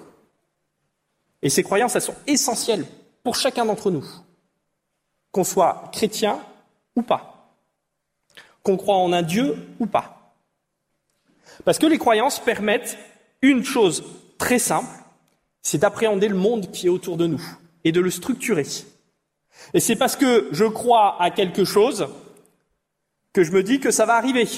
Et 1.42 1.50
ces 1.50 1.64
croyances, 1.64 1.96
elles 1.96 2.02
sont 2.02 2.14
essentielles 2.28 2.86
pour 3.24 3.34
chacun 3.34 3.64
d'entre 3.64 3.90
nous, 3.90 4.06
qu'on 5.32 5.42
soit 5.42 5.90
chrétien 5.92 6.38
ou 6.94 7.02
pas, 7.02 7.56
qu'on 8.62 8.76
croit 8.76 8.98
en 8.98 9.12
un 9.12 9.22
Dieu 9.22 9.56
ou 9.80 9.86
pas. 9.86 10.32
Parce 11.64 11.80
que 11.80 11.86
les 11.86 11.98
croyances 11.98 12.38
permettent 12.38 12.96
une 13.42 13.64
chose 13.64 14.04
très 14.38 14.60
simple, 14.60 14.86
c'est 15.62 15.78
d'appréhender 15.78 16.28
le 16.28 16.36
monde 16.36 16.70
qui 16.70 16.86
est 16.86 16.90
autour 16.90 17.16
de 17.16 17.26
nous 17.26 17.42
et 17.84 17.92
de 17.92 18.00
le 18.00 18.10
structurer. 18.10 18.66
Et 19.74 19.80
c'est 19.80 19.96
parce 19.96 20.16
que 20.16 20.48
je 20.52 20.64
crois 20.64 21.20
à 21.20 21.30
quelque 21.30 21.64
chose 21.64 22.08
que 23.32 23.44
je 23.44 23.52
me 23.52 23.62
dis 23.62 23.80
que 23.80 23.90
ça 23.90 24.06
va 24.06 24.14
arriver. 24.14 24.48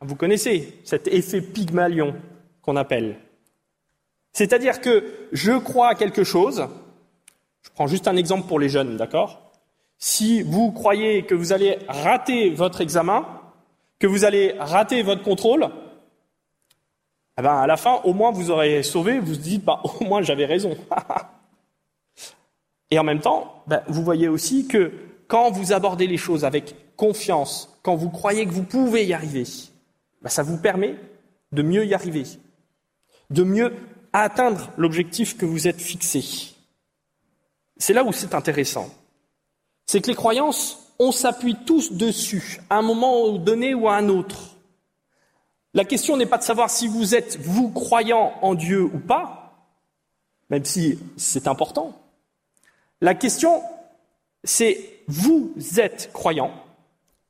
Vous 0.00 0.16
connaissez 0.16 0.78
cet 0.84 1.08
effet 1.08 1.40
Pygmalion 1.40 2.14
qu'on 2.60 2.76
appelle. 2.76 3.18
C'est-à-dire 4.32 4.80
que 4.80 5.28
je 5.32 5.52
crois 5.58 5.88
à 5.88 5.94
quelque 5.94 6.24
chose, 6.24 6.66
je 7.62 7.70
prends 7.70 7.86
juste 7.86 8.08
un 8.08 8.16
exemple 8.16 8.48
pour 8.48 8.58
les 8.58 8.68
jeunes, 8.68 8.96
d'accord? 8.96 9.52
Si 9.98 10.42
vous 10.42 10.72
croyez 10.72 11.24
que 11.24 11.34
vous 11.34 11.52
allez 11.52 11.78
rater 11.86 12.50
votre 12.50 12.80
examen, 12.80 13.26
que 13.98 14.06
vous 14.06 14.24
allez 14.24 14.54
rater 14.58 15.02
votre 15.02 15.22
contrôle, 15.22 15.68
eh 17.42 17.44
ben, 17.44 17.56
à 17.56 17.66
la 17.66 17.76
fin, 17.76 17.94
au 18.04 18.12
moins, 18.12 18.30
vous 18.30 18.52
aurez 18.52 18.84
sauvé, 18.84 19.18
vous 19.18 19.32
vous 19.32 19.36
dites, 19.36 19.64
bah, 19.64 19.82
au 19.82 20.04
moins, 20.04 20.22
j'avais 20.22 20.46
raison. 20.46 20.76
Et 22.92 23.00
en 23.00 23.02
même 23.02 23.18
temps, 23.18 23.64
ben, 23.66 23.82
vous 23.88 24.04
voyez 24.04 24.28
aussi 24.28 24.68
que 24.68 24.92
quand 25.26 25.50
vous 25.50 25.72
abordez 25.72 26.06
les 26.06 26.18
choses 26.18 26.44
avec 26.44 26.94
confiance, 26.94 27.76
quand 27.82 27.96
vous 27.96 28.10
croyez 28.10 28.46
que 28.46 28.52
vous 28.52 28.62
pouvez 28.62 29.04
y 29.04 29.12
arriver, 29.12 29.42
ben, 30.20 30.28
ça 30.28 30.44
vous 30.44 30.56
permet 30.56 30.94
de 31.50 31.62
mieux 31.62 31.84
y 31.84 31.94
arriver, 31.94 32.22
de 33.30 33.42
mieux 33.42 33.74
atteindre 34.12 34.70
l'objectif 34.76 35.36
que 35.36 35.44
vous 35.44 35.66
êtes 35.66 35.80
fixé. 35.80 36.54
C'est 37.76 37.92
là 37.92 38.04
où 38.04 38.12
c'est 38.12 38.36
intéressant. 38.36 38.88
C'est 39.86 40.00
que 40.00 40.06
les 40.06 40.14
croyances, 40.14 40.94
on 41.00 41.10
s'appuie 41.10 41.56
tous 41.66 41.90
dessus, 41.90 42.60
à 42.70 42.76
un 42.76 42.82
moment 42.82 43.32
donné 43.32 43.74
ou 43.74 43.88
à 43.88 43.96
un 43.96 44.08
autre. 44.08 44.51
La 45.74 45.84
question 45.84 46.16
n'est 46.16 46.26
pas 46.26 46.38
de 46.38 46.42
savoir 46.42 46.68
si 46.68 46.86
vous 46.86 47.14
êtes, 47.14 47.38
vous, 47.40 47.70
croyant 47.70 48.34
en 48.42 48.54
Dieu 48.54 48.82
ou 48.82 48.98
pas, 48.98 49.54
même 50.50 50.64
si 50.64 50.98
c'est 51.16 51.48
important. 51.48 51.98
La 53.00 53.14
question, 53.14 53.62
c'est 54.44 55.02
vous 55.08 55.54
êtes 55.78 56.10
croyant, 56.12 56.52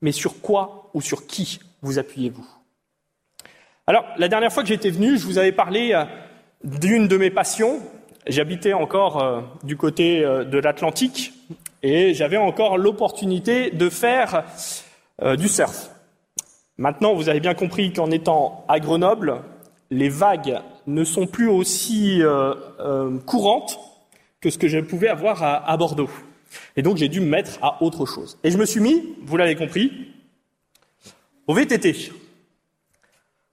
mais 0.01 0.13
sur 0.13 0.41
quoi 0.41 0.91
ou 0.93 1.01
sur 1.01 1.27
qui 1.27 1.61
vous 1.83 1.99
appuyez-vous? 1.99 2.47
Alors, 3.87 4.05
la 4.17 4.29
dernière 4.29 4.53
fois 4.53 4.63
que 4.63 4.69
j'étais 4.69 4.91
venu, 4.91 5.19
je 5.19 5.25
vous 5.25 5.39
avais 5.39 5.53
parlé 5.53 5.93
euh, 5.93 6.05
d'une 6.65 7.09
de 7.09 7.17
mes 7.17 7.31
passions. 7.31 7.81
J'habitais 8.27 8.73
encore 8.73 9.23
euh, 9.23 9.41
du 9.65 9.77
côté 9.77 10.25
euh, 10.25 10.45
de 10.45 10.59
l'Atlantique 10.59 11.33
et 11.83 12.15
j'avais 12.15 12.37
encore 12.37 12.79
l'opportunité 12.79 13.71
de 13.71 13.89
faire 13.89 14.45
du 15.37 15.49
surf. 15.49 15.92
Maintenant, 16.83 17.15
vous 17.15 17.29
avez 17.29 17.39
bien 17.39 17.55
compris 17.55 17.93
qu'en 17.93 18.11
étant 18.11 18.65
à 18.67 18.81
Grenoble, 18.81 19.41
les 19.93 20.09
vagues 20.09 20.59
ne 20.89 21.05
sont 21.05 21.29
plus 21.29 21.47
aussi 21.47 22.21
euh, 22.21 22.55
euh, 22.81 23.21
courantes 23.21 23.79
que 24.41 24.51
ce 24.51 24.59
que 24.59 24.67
je 24.67 24.81
pouvais 24.81 25.07
avoir 25.07 25.45
à, 25.45 25.77
Bordeaux. 25.77 26.11
Et 26.75 26.83
donc 26.83 26.97
j'ai 26.97 27.09
dû 27.09 27.21
me 27.21 27.27
mettre 27.27 27.63
à 27.63 27.81
autre 27.85 28.05
chose. 28.05 28.37
Et 28.43 28.51
je 28.51 28.59
me 28.59 28.67
suis 28.67 28.81
mis, 28.81 29.15
vous 29.23 29.37
l'avez 29.37 29.55
compris, 29.55 29.93
au 31.47 31.55
VTT. 31.55 32.11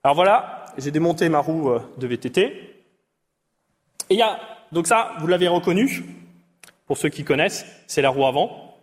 Alors 0.02 0.16
voilà, 0.16 0.64
j'ai 0.76 0.90
démonté 0.90 1.28
ma 1.28 1.38
roue 1.38 1.70
euh, 1.70 1.78
de 1.98 2.08
VTT. 2.08 2.40
Et 2.40 2.84
il 4.10 4.16
y 4.16 4.22
a, 4.22 4.40
donc 4.72 4.88
ça, 4.88 5.12
vous 5.20 5.28
l'avez 5.28 5.46
reconnu, 5.46 6.02
pour 6.84 6.98
ceux 6.98 7.10
qui 7.10 7.22
connaissent, 7.22 7.64
c'est 7.86 8.02
la 8.02 8.10
roue 8.10 8.26
avant. 8.26 8.76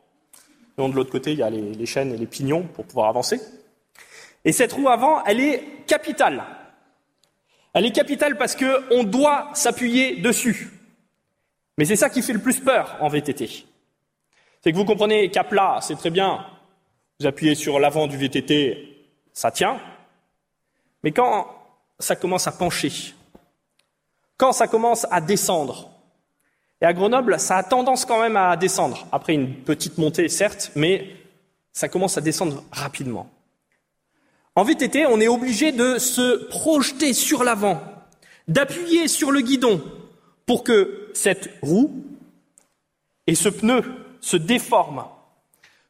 Donc 0.77 0.91
de 0.91 0.95
l'autre 0.95 1.11
côté, 1.11 1.33
il 1.33 1.39
y 1.39 1.43
a 1.43 1.49
les 1.49 1.85
chaînes 1.85 2.13
et 2.13 2.17
les 2.17 2.27
pignons 2.27 2.63
pour 2.63 2.85
pouvoir 2.85 3.09
avancer. 3.09 3.41
Et 4.47 4.53
cette 4.53 4.71
roue 4.71 4.87
avant, 4.87 5.21
elle 5.25 5.41
est 5.41 5.61
capitale. 5.87 6.41
Elle 7.73 7.85
est 7.85 7.91
capitale 7.91 8.37
parce 8.37 8.55
qu'on 8.55 9.03
doit 9.03 9.49
s'appuyer 9.53 10.21
dessus. 10.21 10.71
Mais 11.77 11.83
c'est 11.83 11.97
ça 11.97 12.09
qui 12.09 12.21
fait 12.21 12.31
le 12.31 12.39
plus 12.39 12.61
peur 12.61 12.95
en 13.01 13.09
VTT. 13.09 13.65
C'est 14.61 14.71
que 14.71 14.77
vous 14.77 14.85
comprenez 14.85 15.29
qu'à 15.29 15.43
plat, 15.43 15.79
c'est 15.81 15.97
très 15.97 16.11
bien, 16.11 16.45
vous 17.19 17.27
appuyez 17.27 17.55
sur 17.55 17.77
l'avant 17.77 18.07
du 18.07 18.15
VTT, 18.15 19.09
ça 19.33 19.51
tient. 19.51 19.81
Mais 21.03 21.11
quand 21.11 21.53
ça 21.99 22.15
commence 22.15 22.47
à 22.47 22.53
pencher, 22.53 23.13
quand 24.37 24.53
ça 24.53 24.67
commence 24.69 25.05
à 25.11 25.19
descendre, 25.19 25.89
et 26.79 26.85
à 26.85 26.93
Grenoble, 26.93 27.37
ça 27.37 27.57
a 27.57 27.63
tendance 27.63 28.05
quand 28.05 28.21
même 28.21 28.37
à 28.37 28.55
descendre, 28.55 29.07
après 29.11 29.33
une 29.33 29.53
petite 29.55 29.97
montée 29.97 30.29
certes, 30.29 30.71
mais 30.73 31.17
ça 31.73 31.89
commence 31.89 32.17
à 32.17 32.21
descendre 32.21 32.63
rapidement. 32.71 33.29
En 34.57 34.63
VTT, 34.63 35.05
on 35.05 35.19
est 35.19 35.27
obligé 35.27 35.71
de 35.71 35.99
se 35.99 36.47
projeter 36.47 37.13
sur 37.13 37.43
l'avant, 37.43 37.79
d'appuyer 38.47 39.07
sur 39.07 39.29
le 39.29 39.41
guidon 39.41 39.83
pour 40.47 40.63
que 40.63 41.11
cette 41.13 41.51
roue 41.61 42.03
et 43.27 43.35
ce 43.35 43.49
pneu 43.49 43.83
se 44.19 44.35
déforment, 44.35 45.05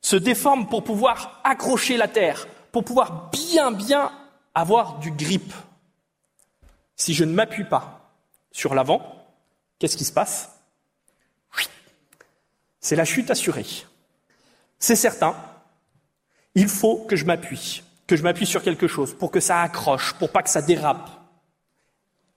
se 0.02 0.18
déforment 0.18 0.68
pour 0.68 0.84
pouvoir 0.84 1.40
accrocher 1.46 1.96
la 1.96 2.10
terre, 2.10 2.46
pour 2.74 2.84
pouvoir 2.84 3.32
bien 3.32 3.72
bien 3.72 4.12
avoir 4.54 5.00
du 5.00 5.12
grip. 5.12 5.54
Si 6.98 7.14
je 7.14 7.24
ne 7.24 7.32
m'appuie 7.32 7.64
pas 7.64 8.12
sur 8.52 8.76
l'avant, 8.76 9.26
qu'est-ce 9.80 9.96
qui 9.96 10.04
se 10.04 10.12
passe? 10.12 10.60
C'est 12.82 12.98
la 12.98 13.06
chute 13.06 13.32
assurée. 13.32 13.86
C'est 14.78 14.98
certain, 14.98 15.38
il 16.54 16.68
faut 16.68 16.98
que 17.06 17.16
je 17.16 17.24
m'appuie 17.24 17.82
que 18.08 18.16
je 18.16 18.24
m'appuie 18.24 18.46
sur 18.46 18.64
quelque 18.64 18.88
chose, 18.88 19.14
pour 19.14 19.32
que 19.32 19.42
ça 19.42 19.62
accroche, 19.62 20.14
pour 20.14 20.32
pas 20.32 20.42
que 20.42 20.50
ça 20.50 20.62
dérape. 20.62 21.10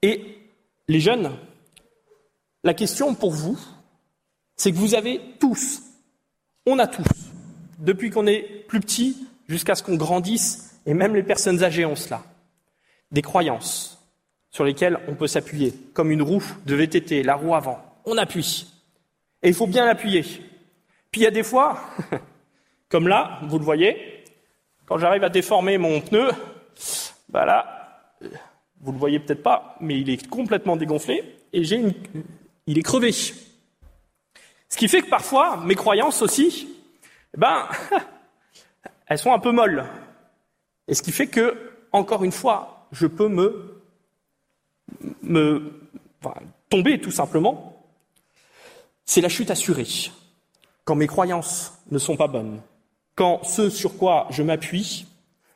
Et 0.02 0.36
les 0.88 1.00
jeunes, 1.00 1.30
la 2.64 2.74
question 2.74 3.14
pour 3.14 3.30
vous, 3.30 3.58
c'est 4.56 4.72
que 4.72 4.76
vous 4.76 4.94
avez 4.94 5.20
tous, 5.38 5.82
on 6.66 6.78
a 6.78 6.86
tous, 6.86 7.06
depuis 7.78 8.10
qu'on 8.10 8.26
est 8.26 8.42
plus 8.66 8.80
petit 8.80 9.28
jusqu'à 9.48 9.74
ce 9.74 9.82
qu'on 9.82 9.96
grandisse, 9.96 10.78
et 10.86 10.94
même 10.94 11.14
les 11.14 11.22
personnes 11.22 11.62
âgées 11.62 11.84
ont 11.84 11.96
cela, 11.96 12.22
des 13.10 13.22
croyances 13.22 13.98
sur 14.50 14.64
lesquelles 14.64 14.98
on 15.06 15.14
peut 15.14 15.28
s'appuyer, 15.28 15.72
comme 15.94 16.10
une 16.10 16.22
roue 16.22 16.44
de 16.66 16.74
VTT, 16.74 17.22
la 17.22 17.36
roue 17.36 17.54
avant. 17.54 17.80
on 18.04 18.16
appuie. 18.16 18.66
Et 19.42 19.48
il 19.48 19.54
faut 19.54 19.66
bien 19.66 19.86
l'appuyer. 19.86 20.22
Puis 21.10 21.20
il 21.20 21.24
y 21.24 21.26
a 21.26 21.30
des 21.30 21.42
fois, 21.42 21.80
comme 22.88 23.08
là, 23.08 23.40
vous 23.44 23.58
le 23.58 23.64
voyez, 23.64 24.19
quand 24.90 24.98
j'arrive 24.98 25.22
à 25.22 25.28
déformer 25.28 25.78
mon 25.78 26.00
pneu, 26.00 26.32
bah 27.28 27.44
là, 27.44 28.12
vous 28.80 28.90
le 28.90 28.98
voyez 28.98 29.20
peut-être 29.20 29.44
pas, 29.44 29.76
mais 29.78 30.00
il 30.00 30.10
est 30.10 30.28
complètement 30.28 30.74
dégonflé 30.74 31.36
et 31.52 31.60
il 31.60 32.76
est 32.76 32.82
crevé. 32.82 33.12
Ce 33.12 34.76
qui 34.76 34.88
fait 34.88 35.02
que 35.02 35.08
parfois, 35.08 35.58
mes 35.58 35.76
croyances 35.76 36.22
aussi, 36.22 36.76
eh 37.32 37.38
ben, 37.38 37.68
elles 39.06 39.18
sont 39.18 39.32
un 39.32 39.38
peu 39.38 39.52
molles. 39.52 39.86
Et 40.88 40.94
ce 40.94 41.02
qui 41.02 41.12
fait 41.12 41.28
que, 41.28 41.56
encore 41.92 42.24
une 42.24 42.32
fois, 42.32 42.88
je 42.90 43.06
peux 43.06 43.28
me, 43.28 43.80
me 45.22 45.88
tomber 46.68 47.00
tout 47.00 47.12
simplement. 47.12 47.80
C'est 49.04 49.20
la 49.20 49.28
chute 49.28 49.52
assurée. 49.52 49.86
Quand 50.84 50.96
mes 50.96 51.06
croyances 51.06 51.78
ne 51.92 51.98
sont 52.00 52.16
pas 52.16 52.26
bonnes, 52.26 52.60
quand 53.20 53.44
ce 53.44 53.68
sur 53.68 53.98
quoi 53.98 54.28
je 54.30 54.42
m'appuie, 54.42 55.04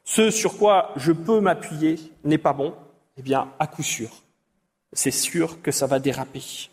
ce 0.05 0.31
sur 0.31 0.59
quoi 0.59 0.93
je 0.97 1.13
peux 1.13 1.41
m'appuyer 1.41 1.99
n'est 2.23 2.37
pas 2.37 2.53
bon, 2.53 2.75
eh 3.17 3.23
bien, 3.23 3.49
à 3.59 3.67
coup 3.67 3.83
sûr, 3.83 4.11
c'est 4.93 5.11
sûr 5.11 5.63
que 5.63 5.71
ça 5.71 5.87
va 5.87 5.99
déraper. 5.99 6.69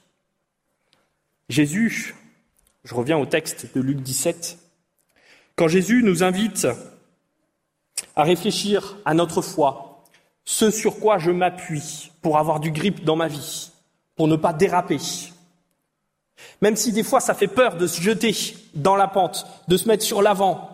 Jésus, 1.48 2.14
je 2.84 2.94
reviens 2.94 3.18
au 3.18 3.26
texte 3.26 3.74
de 3.74 3.80
Luc 3.80 4.02
17, 4.02 4.60
quand 5.56 5.70
Jésus 5.70 6.04
nous 6.04 6.24
invite 6.24 6.68
à 8.18 8.24
réfléchir 8.24 8.98
à 9.06 9.14
notre 9.14 9.42
foi, 9.42 10.04
ce 10.44 10.72
sur 10.72 11.00
quoi 11.00 11.20
je 11.20 11.32
m'appuie 11.32 12.12
pour 12.22 12.38
avoir 12.38 12.60
du 12.60 12.72
grip 12.72 13.06
dans 13.06 13.16
ma 13.16 13.30
vie, 13.30 13.72
pour 14.18 14.28
ne 14.28 14.36
pas 14.36 14.52
déraper. 14.52 15.00
Même 16.60 16.76
si 16.76 16.92
des 16.92 17.04
fois 17.04 17.22
ça 17.22 17.34
fait 17.34 17.48
peur 17.48 17.78
de 17.78 17.88
se 17.88 18.02
jeter 18.02 18.36
dans 18.76 18.98
la 18.98 19.08
pente, 19.08 19.48
de 19.70 19.78
se 19.78 19.88
mettre 19.88 20.04
sur 20.04 20.22
l'avant, 20.22 20.71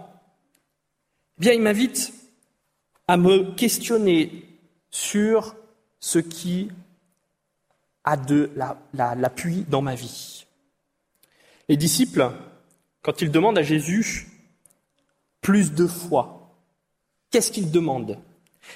bien 1.38 1.54
il 1.54 1.62
m'invite 1.62 2.14
à 3.08 3.18
me 3.18 3.54
questionner 3.56 4.46
sur 4.90 5.56
ce 6.00 6.20
qui 6.20 6.70
a 8.04 8.18
de 8.18 8.52
l'appui 8.94 9.66
dans 9.68 9.82
ma 9.82 9.96
vie. 9.96 10.46
Les 11.70 11.78
disciples, 11.78 12.32
quand 13.02 13.22
ils 13.22 13.32
demandent 13.32 13.58
à 13.58 13.64
Jésus 13.64 14.28
plus 15.42 15.74
de 15.74 15.88
foi, 15.88 16.56
qu'est-ce 17.32 17.52
qu'ils 17.52 17.72
demandent? 17.72 18.18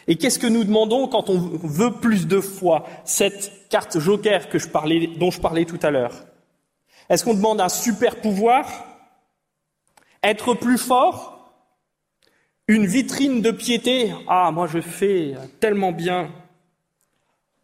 Et 0.07 0.15
qu'est-ce 0.15 0.39
que 0.39 0.47
nous 0.47 0.63
demandons 0.63 1.07
quand 1.07 1.29
on 1.29 1.37
veut 1.37 1.93
plus 1.93 2.27
de 2.27 2.39
foi? 2.39 2.87
Cette 3.03 3.69
carte 3.69 3.99
joker 3.99 4.49
que 4.49 4.59
je 4.59 4.67
parlais, 4.67 5.07
dont 5.07 5.31
je 5.31 5.41
parlais 5.41 5.65
tout 5.65 5.79
à 5.81 5.91
l'heure. 5.91 6.15
Est-ce 7.09 7.25
qu'on 7.25 7.33
demande 7.33 7.59
un 7.59 7.69
super 7.69 8.21
pouvoir? 8.21 8.85
Être 10.23 10.53
plus 10.53 10.77
fort? 10.77 11.40
Une 12.67 12.85
vitrine 12.85 13.41
de 13.41 13.51
piété 13.51 14.13
Ah, 14.27 14.51
moi 14.51 14.67
je 14.67 14.79
fais 14.79 15.35
tellement 15.59 15.91
bien. 15.91 16.31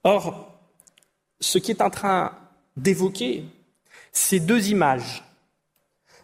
Or, 0.03 0.59
ce 1.39 1.57
qui 1.57 1.71
est 1.71 1.81
en 1.81 1.89
train 1.89 2.33
d'évoquer, 2.75 3.45
c'est 4.11 4.39
deux 4.39 4.69
images. 4.69 5.23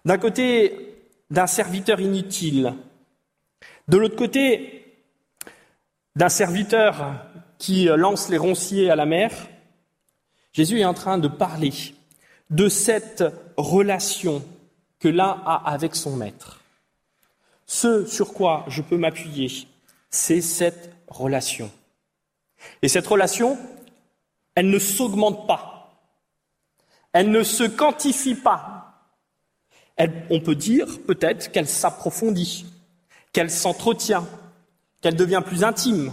D'un 0.06 0.18
côté, 0.18 0.96
d'un 1.30 1.48
serviteur 1.48 2.00
inutile. 2.00 2.74
De 3.88 3.98
l'autre 3.98 4.16
côté, 4.16 4.84
d'un 6.16 6.30
serviteur 6.30 7.16
qui 7.58 7.86
lance 7.86 8.30
les 8.30 8.38
ronciers 8.38 8.90
à 8.90 8.96
la 8.96 9.06
mer. 9.06 9.32
Jésus 10.52 10.80
est 10.80 10.86
en 10.86 10.94
train 10.94 11.18
de 11.18 11.28
parler 11.28 11.74
de 12.50 12.70
cette 12.70 13.24
relation 13.58 14.44
que 15.00 15.08
l'un 15.08 15.42
a 15.46 15.64
avec 15.66 15.96
son 15.96 16.16
maître. 16.16 16.63
Ce 17.66 18.06
sur 18.06 18.34
quoi 18.34 18.66
je 18.68 18.82
peux 18.82 18.98
m'appuyer, 18.98 19.68
c'est 20.10 20.42
cette 20.42 20.96
relation. 21.08 21.72
Et 22.82 22.88
cette 22.88 23.08
relation, 23.08 23.58
elle 24.56 24.70
ne 24.70 24.80
s'augmente 24.80 25.48
pas. 25.48 26.00
Elle 27.12 27.32
ne 27.32 27.44
se 27.44 27.64
quantifie 27.64 28.36
pas. 28.36 28.80
on 30.30 30.40
peut 30.42 30.56
dire 30.56 30.88
peut-être 31.06 31.52
qu'elle 31.52 31.68
s'approfondit, 31.68 32.66
qu'elle 33.32 33.52
s'entretient, 33.52 34.28
qu'elle 35.02 35.16
devient 35.16 35.44
plus 35.46 35.64
intime. 35.64 36.12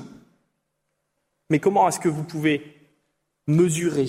Mais 1.49 1.59
comment 1.59 1.89
est-ce 1.89 2.01
que 2.01 2.09
vous 2.09 2.25
pouvez 2.25 2.77
mesurer 3.47 4.09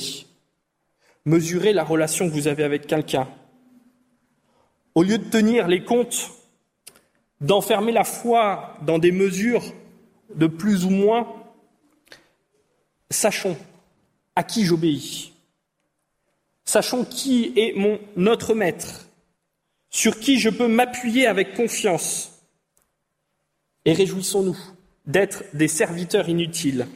mesurer 1.25 1.71
la 1.71 1.83
relation 1.83 2.27
que 2.27 2.33
vous 2.33 2.47
avez 2.47 2.63
avec 2.63 2.87
quelqu'un? 2.87 3.27
Au 4.95 5.03
lieu 5.03 5.17
de 5.17 5.29
tenir 5.29 5.67
les 5.67 5.83
comptes, 5.83 6.31
d'enfermer 7.41 7.91
la 7.91 8.03
foi 8.03 8.75
dans 8.83 8.99
des 8.99 9.11
mesures 9.11 9.73
de 10.35 10.47
plus 10.47 10.85
ou 10.85 10.89
moins, 10.89 11.27
sachons 13.09 13.57
à 14.35 14.43
qui 14.43 14.65
j'obéis. 14.65 15.33
Sachons 16.63 17.03
qui 17.03 17.51
est 17.57 17.73
mon 17.75 17.99
notre 18.15 18.53
maître, 18.53 19.09
sur 19.89 20.19
qui 20.19 20.39
je 20.39 20.49
peux 20.49 20.67
m'appuyer 20.67 21.27
avec 21.27 21.53
confiance. 21.53 22.31
Et 23.83 23.93
réjouissons-nous 23.93 24.57
d'être 25.05 25.43
des 25.53 25.67
serviteurs 25.67 26.29
inutiles 26.29 26.87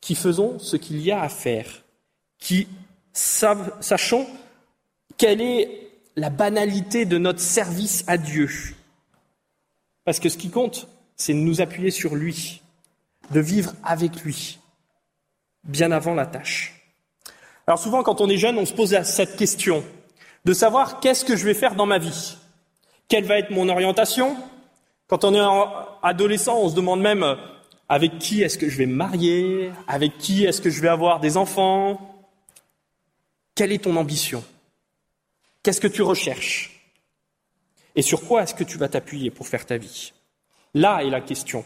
qui 0.00 0.14
faisons 0.14 0.58
ce 0.58 0.76
qu'il 0.76 1.00
y 1.00 1.10
a 1.10 1.22
à 1.22 1.28
faire, 1.28 1.82
qui 2.38 2.68
sachons 3.12 4.26
quelle 5.16 5.40
est 5.40 5.90
la 6.16 6.30
banalité 6.30 7.04
de 7.06 7.18
notre 7.18 7.40
service 7.40 8.04
à 8.06 8.18
Dieu. 8.18 8.48
Parce 10.04 10.20
que 10.20 10.28
ce 10.28 10.38
qui 10.38 10.50
compte, 10.50 10.88
c'est 11.16 11.34
de 11.34 11.38
nous 11.38 11.60
appuyer 11.60 11.90
sur 11.90 12.14
lui, 12.14 12.62
de 13.30 13.40
vivre 13.40 13.72
avec 13.84 14.22
lui, 14.22 14.58
bien 15.64 15.92
avant 15.92 16.14
la 16.14 16.26
tâche. 16.26 16.74
Alors 17.66 17.78
souvent, 17.78 18.02
quand 18.02 18.20
on 18.20 18.28
est 18.28 18.38
jeune, 18.38 18.58
on 18.58 18.66
se 18.66 18.72
pose 18.72 19.00
cette 19.02 19.36
question 19.36 19.84
de 20.44 20.52
savoir 20.52 21.00
qu'est-ce 21.00 21.24
que 21.24 21.36
je 21.36 21.44
vais 21.44 21.54
faire 21.54 21.74
dans 21.74 21.86
ma 21.86 21.98
vie, 21.98 22.36
quelle 23.08 23.24
va 23.24 23.38
être 23.38 23.50
mon 23.50 23.68
orientation? 23.68 24.36
Quand 25.06 25.24
on 25.24 25.34
est 25.34 25.68
adolescent, 26.02 26.56
on 26.58 26.68
se 26.68 26.74
demande 26.74 27.00
même 27.00 27.36
avec 27.88 28.18
qui 28.18 28.42
est-ce 28.42 28.56
que 28.56 28.68
je 28.68 28.78
vais 28.78 28.86
me 28.86 28.94
marier, 28.94 29.72
avec 29.88 30.16
qui 30.18 30.44
est-ce 30.44 30.60
que 30.60 30.70
je 30.70 30.80
vais 30.80 30.88
avoir 30.88 31.20
des 31.20 31.36
enfants, 31.36 32.24
quelle 33.54 33.72
est 33.72 33.84
ton 33.84 33.96
ambition? 33.96 34.42
Qu'est-ce 35.62 35.80
que 35.80 35.88
tu 35.88 36.00
recherches? 36.00 36.79
Et 37.96 38.02
sur 38.02 38.26
quoi 38.26 38.42
est-ce 38.42 38.54
que 38.54 38.64
tu 38.64 38.78
vas 38.78 38.88
t'appuyer 38.88 39.30
pour 39.30 39.48
faire 39.48 39.66
ta 39.66 39.76
vie? 39.76 40.12
Là 40.74 41.02
est 41.02 41.10
la 41.10 41.20
question. 41.20 41.64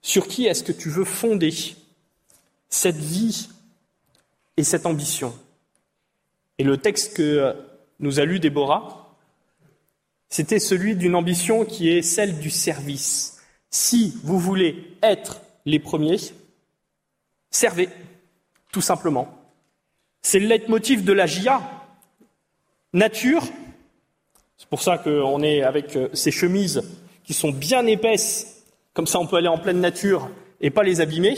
Sur 0.00 0.26
qui 0.26 0.46
est-ce 0.46 0.64
que 0.64 0.72
tu 0.72 0.90
veux 0.90 1.04
fonder 1.04 1.54
cette 2.68 2.96
vie 2.96 3.48
et 4.56 4.64
cette 4.64 4.86
ambition? 4.86 5.38
Et 6.58 6.64
le 6.64 6.76
texte 6.76 7.16
que 7.16 7.54
nous 8.00 8.18
a 8.18 8.24
lu 8.24 8.40
Déborah, 8.40 9.16
c'était 10.28 10.58
celui 10.58 10.96
d'une 10.96 11.14
ambition 11.14 11.64
qui 11.64 11.88
est 11.88 12.02
celle 12.02 12.38
du 12.38 12.50
service. 12.50 13.40
Si 13.70 14.18
vous 14.24 14.38
voulez 14.38 14.96
être 15.02 15.40
les 15.66 15.78
premiers, 15.78 16.18
servez, 17.50 17.88
tout 18.72 18.80
simplement. 18.80 19.38
C'est 20.22 20.40
le 20.40 20.46
leitmotiv 20.46 21.04
de 21.04 21.12
la 21.12 21.26
GIA. 21.26 21.60
Nature, 22.92 23.44
c'est 24.62 24.68
pour 24.68 24.80
ça 24.80 24.96
qu'on 24.96 25.42
est 25.42 25.62
avec 25.62 25.96
euh, 25.96 26.08
ces 26.12 26.30
chemises 26.30 26.84
qui 27.24 27.34
sont 27.34 27.50
bien 27.50 27.84
épaisses, 27.84 28.62
comme 28.94 29.08
ça 29.08 29.18
on 29.18 29.26
peut 29.26 29.34
aller 29.34 29.48
en 29.48 29.58
pleine 29.58 29.80
nature 29.80 30.30
et 30.60 30.70
pas 30.70 30.84
les 30.84 31.00
abîmer. 31.00 31.36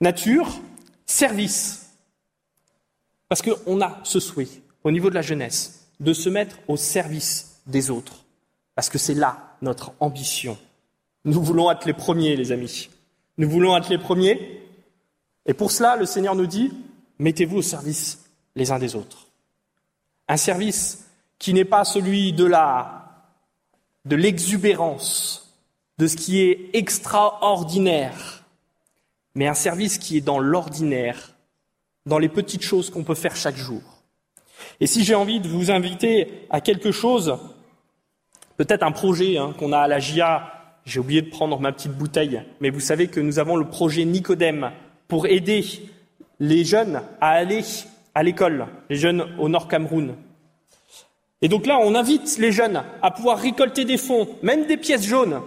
Nature, 0.00 0.48
service. 1.04 1.92
Parce 3.28 3.42
qu'on 3.42 3.82
a 3.82 4.00
ce 4.04 4.20
souhait, 4.20 4.48
au 4.84 4.90
niveau 4.90 5.10
de 5.10 5.14
la 5.14 5.20
jeunesse, 5.20 5.90
de 6.00 6.14
se 6.14 6.30
mettre 6.30 6.56
au 6.66 6.78
service 6.78 7.60
des 7.66 7.90
autres. 7.90 8.24
Parce 8.74 8.88
que 8.88 8.96
c'est 8.96 9.12
là 9.12 9.54
notre 9.60 9.92
ambition. 10.00 10.56
Nous 11.26 11.42
voulons 11.42 11.70
être 11.70 11.84
les 11.84 11.92
premiers, 11.92 12.36
les 12.36 12.52
amis. 12.52 12.88
Nous 13.36 13.50
voulons 13.50 13.76
être 13.76 13.90
les 13.90 13.98
premiers. 13.98 14.62
Et 15.44 15.52
pour 15.52 15.70
cela, 15.70 15.96
le 15.96 16.06
Seigneur 16.06 16.36
nous 16.36 16.46
dit, 16.46 16.72
mettez-vous 17.18 17.58
au 17.58 17.62
service 17.62 18.24
les 18.56 18.72
uns 18.72 18.78
des 18.78 18.96
autres. 18.96 19.26
Un 20.26 20.38
service 20.38 21.02
qui 21.42 21.52
n'est 21.54 21.64
pas 21.64 21.84
celui 21.84 22.32
de 22.32 22.44
la, 22.44 23.26
de 24.04 24.14
l'exubérance, 24.14 25.52
de 25.98 26.06
ce 26.06 26.14
qui 26.14 26.40
est 26.40 26.70
extraordinaire, 26.72 28.44
mais 29.34 29.48
un 29.48 29.54
service 29.54 29.98
qui 29.98 30.16
est 30.16 30.20
dans 30.20 30.38
l'ordinaire, 30.38 31.34
dans 32.06 32.20
les 32.20 32.28
petites 32.28 32.62
choses 32.62 32.90
qu'on 32.90 33.02
peut 33.02 33.16
faire 33.16 33.34
chaque 33.34 33.56
jour. 33.56 33.82
Et 34.78 34.86
si 34.86 35.02
j'ai 35.02 35.16
envie 35.16 35.40
de 35.40 35.48
vous 35.48 35.72
inviter 35.72 36.46
à 36.48 36.60
quelque 36.60 36.92
chose, 36.92 37.36
peut-être 38.56 38.84
un 38.84 38.92
projet 38.92 39.36
hein, 39.36 39.52
qu'on 39.58 39.72
a 39.72 39.80
à 39.80 39.88
la 39.88 39.98
GIA, 39.98 40.48
j'ai 40.84 41.00
oublié 41.00 41.22
de 41.22 41.30
prendre 41.30 41.58
ma 41.58 41.72
petite 41.72 41.90
bouteille, 41.90 42.40
mais 42.60 42.70
vous 42.70 42.78
savez 42.78 43.08
que 43.08 43.18
nous 43.18 43.40
avons 43.40 43.56
le 43.56 43.68
projet 43.68 44.04
Nicodème 44.04 44.70
pour 45.08 45.26
aider 45.26 45.64
les 46.38 46.64
jeunes 46.64 47.02
à 47.20 47.30
aller 47.30 47.62
à 48.14 48.22
l'école, 48.22 48.68
les 48.88 48.96
jeunes 48.96 49.26
au 49.40 49.48
Nord 49.48 49.66
Cameroun. 49.66 50.14
Et 51.42 51.48
donc 51.48 51.66
là, 51.66 51.78
on 51.80 51.96
invite 51.96 52.38
les 52.38 52.52
jeunes 52.52 52.84
à 53.02 53.10
pouvoir 53.10 53.38
récolter 53.38 53.84
des 53.84 53.98
fonds, 53.98 54.28
même 54.42 54.66
des 54.66 54.76
pièces 54.76 55.04
jaunes. 55.04 55.42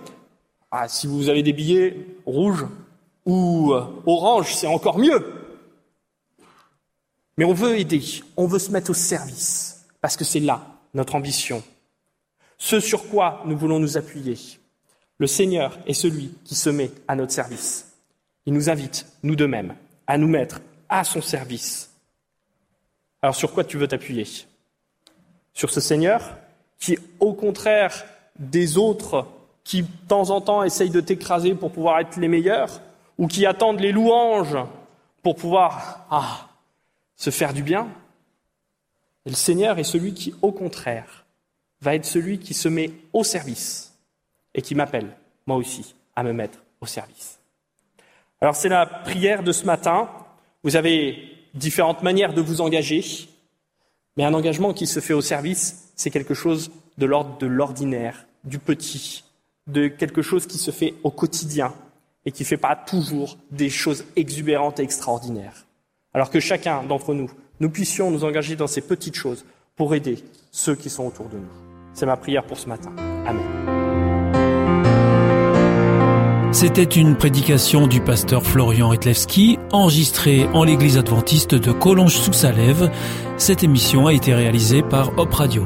Ah, 0.70 0.90
si 0.90 1.08
vous 1.08 1.30
avez 1.30 1.42
des 1.42 1.54
billets 1.54 1.96
rouges 2.26 2.66
ou 3.26 3.74
euh, 3.74 3.86
orange, 4.06 4.54
c'est 4.54 4.68
encore 4.68 5.00
mieux. 5.00 5.26
Mais 7.38 7.46
on 7.46 7.54
veut 7.54 7.80
aider, 7.80 8.04
on 8.36 8.46
veut 8.46 8.60
se 8.60 8.72
mettre 8.72 8.92
au 8.92 8.94
service, 8.94 9.86
parce 10.02 10.18
que 10.18 10.26
c'est 10.26 10.40
là 10.42 10.66
notre 10.94 11.16
ambition. 11.16 11.64
Ce 12.58 12.80
sur 12.80 13.08
quoi 13.10 13.42
nous 13.46 13.58
voulons 13.58 13.80
nous 13.80 13.98
appuyer. 13.98 14.38
Le 15.18 15.28
Seigneur 15.28 15.80
est 15.86 15.94
celui 15.94 16.34
qui 16.44 16.56
se 16.56 16.70
met 16.70 16.92
à 17.08 17.16
notre 17.16 17.32
service. 17.32 17.94
Il 18.46 18.54
nous 18.54 18.70
invite, 18.70 19.06
nous 19.24 19.36
de 19.36 19.46
même, 19.46 19.76
à 20.08 20.18
nous 20.18 20.28
mettre 20.28 20.60
à 20.90 21.04
son 21.04 21.22
service. 21.22 21.90
Alors 23.22 23.36
sur 23.36 23.54
quoi 23.54 23.64
tu 23.64 23.78
veux 23.78 23.88
t'appuyer? 23.88 24.26
Sur 25.56 25.72
ce 25.72 25.82
Seigneur 25.82 26.22
qui, 26.78 27.00
au 27.20 27.34
contraire 27.34 28.06
des 28.38 28.78
autres 28.78 29.26
qui, 29.64 29.82
de 29.82 29.88
temps 30.08 30.30
en 30.30 30.42
temps, 30.42 30.62
essayent 30.62 30.92
de 30.92 31.02
t'écraser 31.02 31.56
pour 31.56 31.72
pouvoir 31.72 32.00
être 32.00 32.18
les 32.18 32.28
meilleurs, 32.28 32.82
ou 33.18 33.26
qui 33.26 33.48
attendent 33.48 33.80
les 33.80 33.92
louanges 33.92 34.58
pour 35.24 35.36
pouvoir 35.36 36.06
ah, 36.12 36.48
se 37.16 37.32
faire 37.32 37.52
du 37.52 37.64
bien 37.64 37.88
le 39.26 39.34
Seigneur 39.34 39.80
est 39.80 39.84
celui 39.84 40.14
qui, 40.14 40.34
au 40.42 40.52
contraire, 40.52 41.26
va 41.82 41.96
être 41.96 42.06
celui 42.06 42.40
qui 42.40 42.54
se 42.54 42.68
met 42.68 42.92
au 43.12 43.24
service 43.24 43.98
et 44.54 44.62
qui 44.62 44.76
m'appelle, 44.76 45.10
moi 45.48 45.58
aussi, 45.58 45.96
à 46.16 46.24
me 46.24 46.32
mettre 46.32 46.60
au 46.80 46.86
service. 46.86 47.40
Alors 48.40 48.56
c'est 48.56 48.70
la 48.70 48.86
prière 48.86 49.44
de 49.44 49.52
ce 49.52 49.66
matin. 49.66 50.10
Vous 50.64 50.76
avez 50.76 51.18
différentes 51.54 52.04
manières 52.04 52.34
de 52.34 52.42
vous 52.42 52.62
engager, 52.62 53.04
mais 54.18 54.24
un 54.24 54.34
engagement 54.34 54.74
qui 54.74 54.88
se 54.88 55.00
fait 55.00 55.14
au 55.14 55.22
service, 55.22 55.92
c'est 55.96 56.10
quelque 56.10 56.34
chose 56.34 56.72
de 56.98 57.06
l'ordre 57.06 57.38
de 57.38 57.48
l'ordinaire, 57.48 58.26
du 58.44 58.60
petit, 58.60 59.24
de 59.68 59.88
quelque 59.88 60.22
chose 60.22 60.46
qui 60.46 60.58
se 60.58 60.72
fait 60.72 60.94
au 61.04 61.12
quotidien 61.12 61.74
et 62.26 62.32
qui 62.32 62.44
ne 62.44 62.48
fait 62.48 62.58
pas 62.58 62.76
toujours 62.76 63.38
des 63.52 63.70
choses 63.70 64.06
exubérantes 64.16 64.80
et 64.80 64.84
extraordinaires. 64.84 65.66
Alors 66.14 66.30
que 66.30 66.40
chacun 66.40 66.84
d'entre 66.84 67.14
nous, 67.14 67.30
nous 67.60 67.70
puissions 67.70 68.12
nous 68.12 68.24
engager 68.24 68.56
dans 68.56 68.68
ces 68.68 68.82
petites 68.82 69.16
choses 69.16 69.46
pour 69.76 69.94
aider 69.96 70.24
ceux 70.52 70.76
qui 70.76 70.90
sont 70.90 71.06
autour 71.06 71.28
de 71.28 71.38
nous. 71.38 71.52
C'est 71.94 72.06
ma 72.06 72.18
prière 72.18 72.46
pour 72.46 72.58
ce 72.58 72.68
matin. 72.68 72.94
Amen. 73.26 73.66
C'était 76.56 76.84
une 76.84 77.18
prédication 77.18 77.86
du 77.86 78.00
pasteur 78.00 78.44
Florian 78.44 78.88
Ritlewski, 78.88 79.60
enregistrée 79.74 80.48
en 80.54 80.64
l'église 80.64 80.98
adventiste 80.98 81.54
de 81.54 81.74
Collonges-sous-Salève. 81.74 82.90
Cette 83.38 83.64
émission 83.64 84.08
a 84.08 84.14
été 84.14 84.34
réalisée 84.34 84.82
par 84.82 85.12
Hop 85.20 85.34
Radio. 85.34 85.66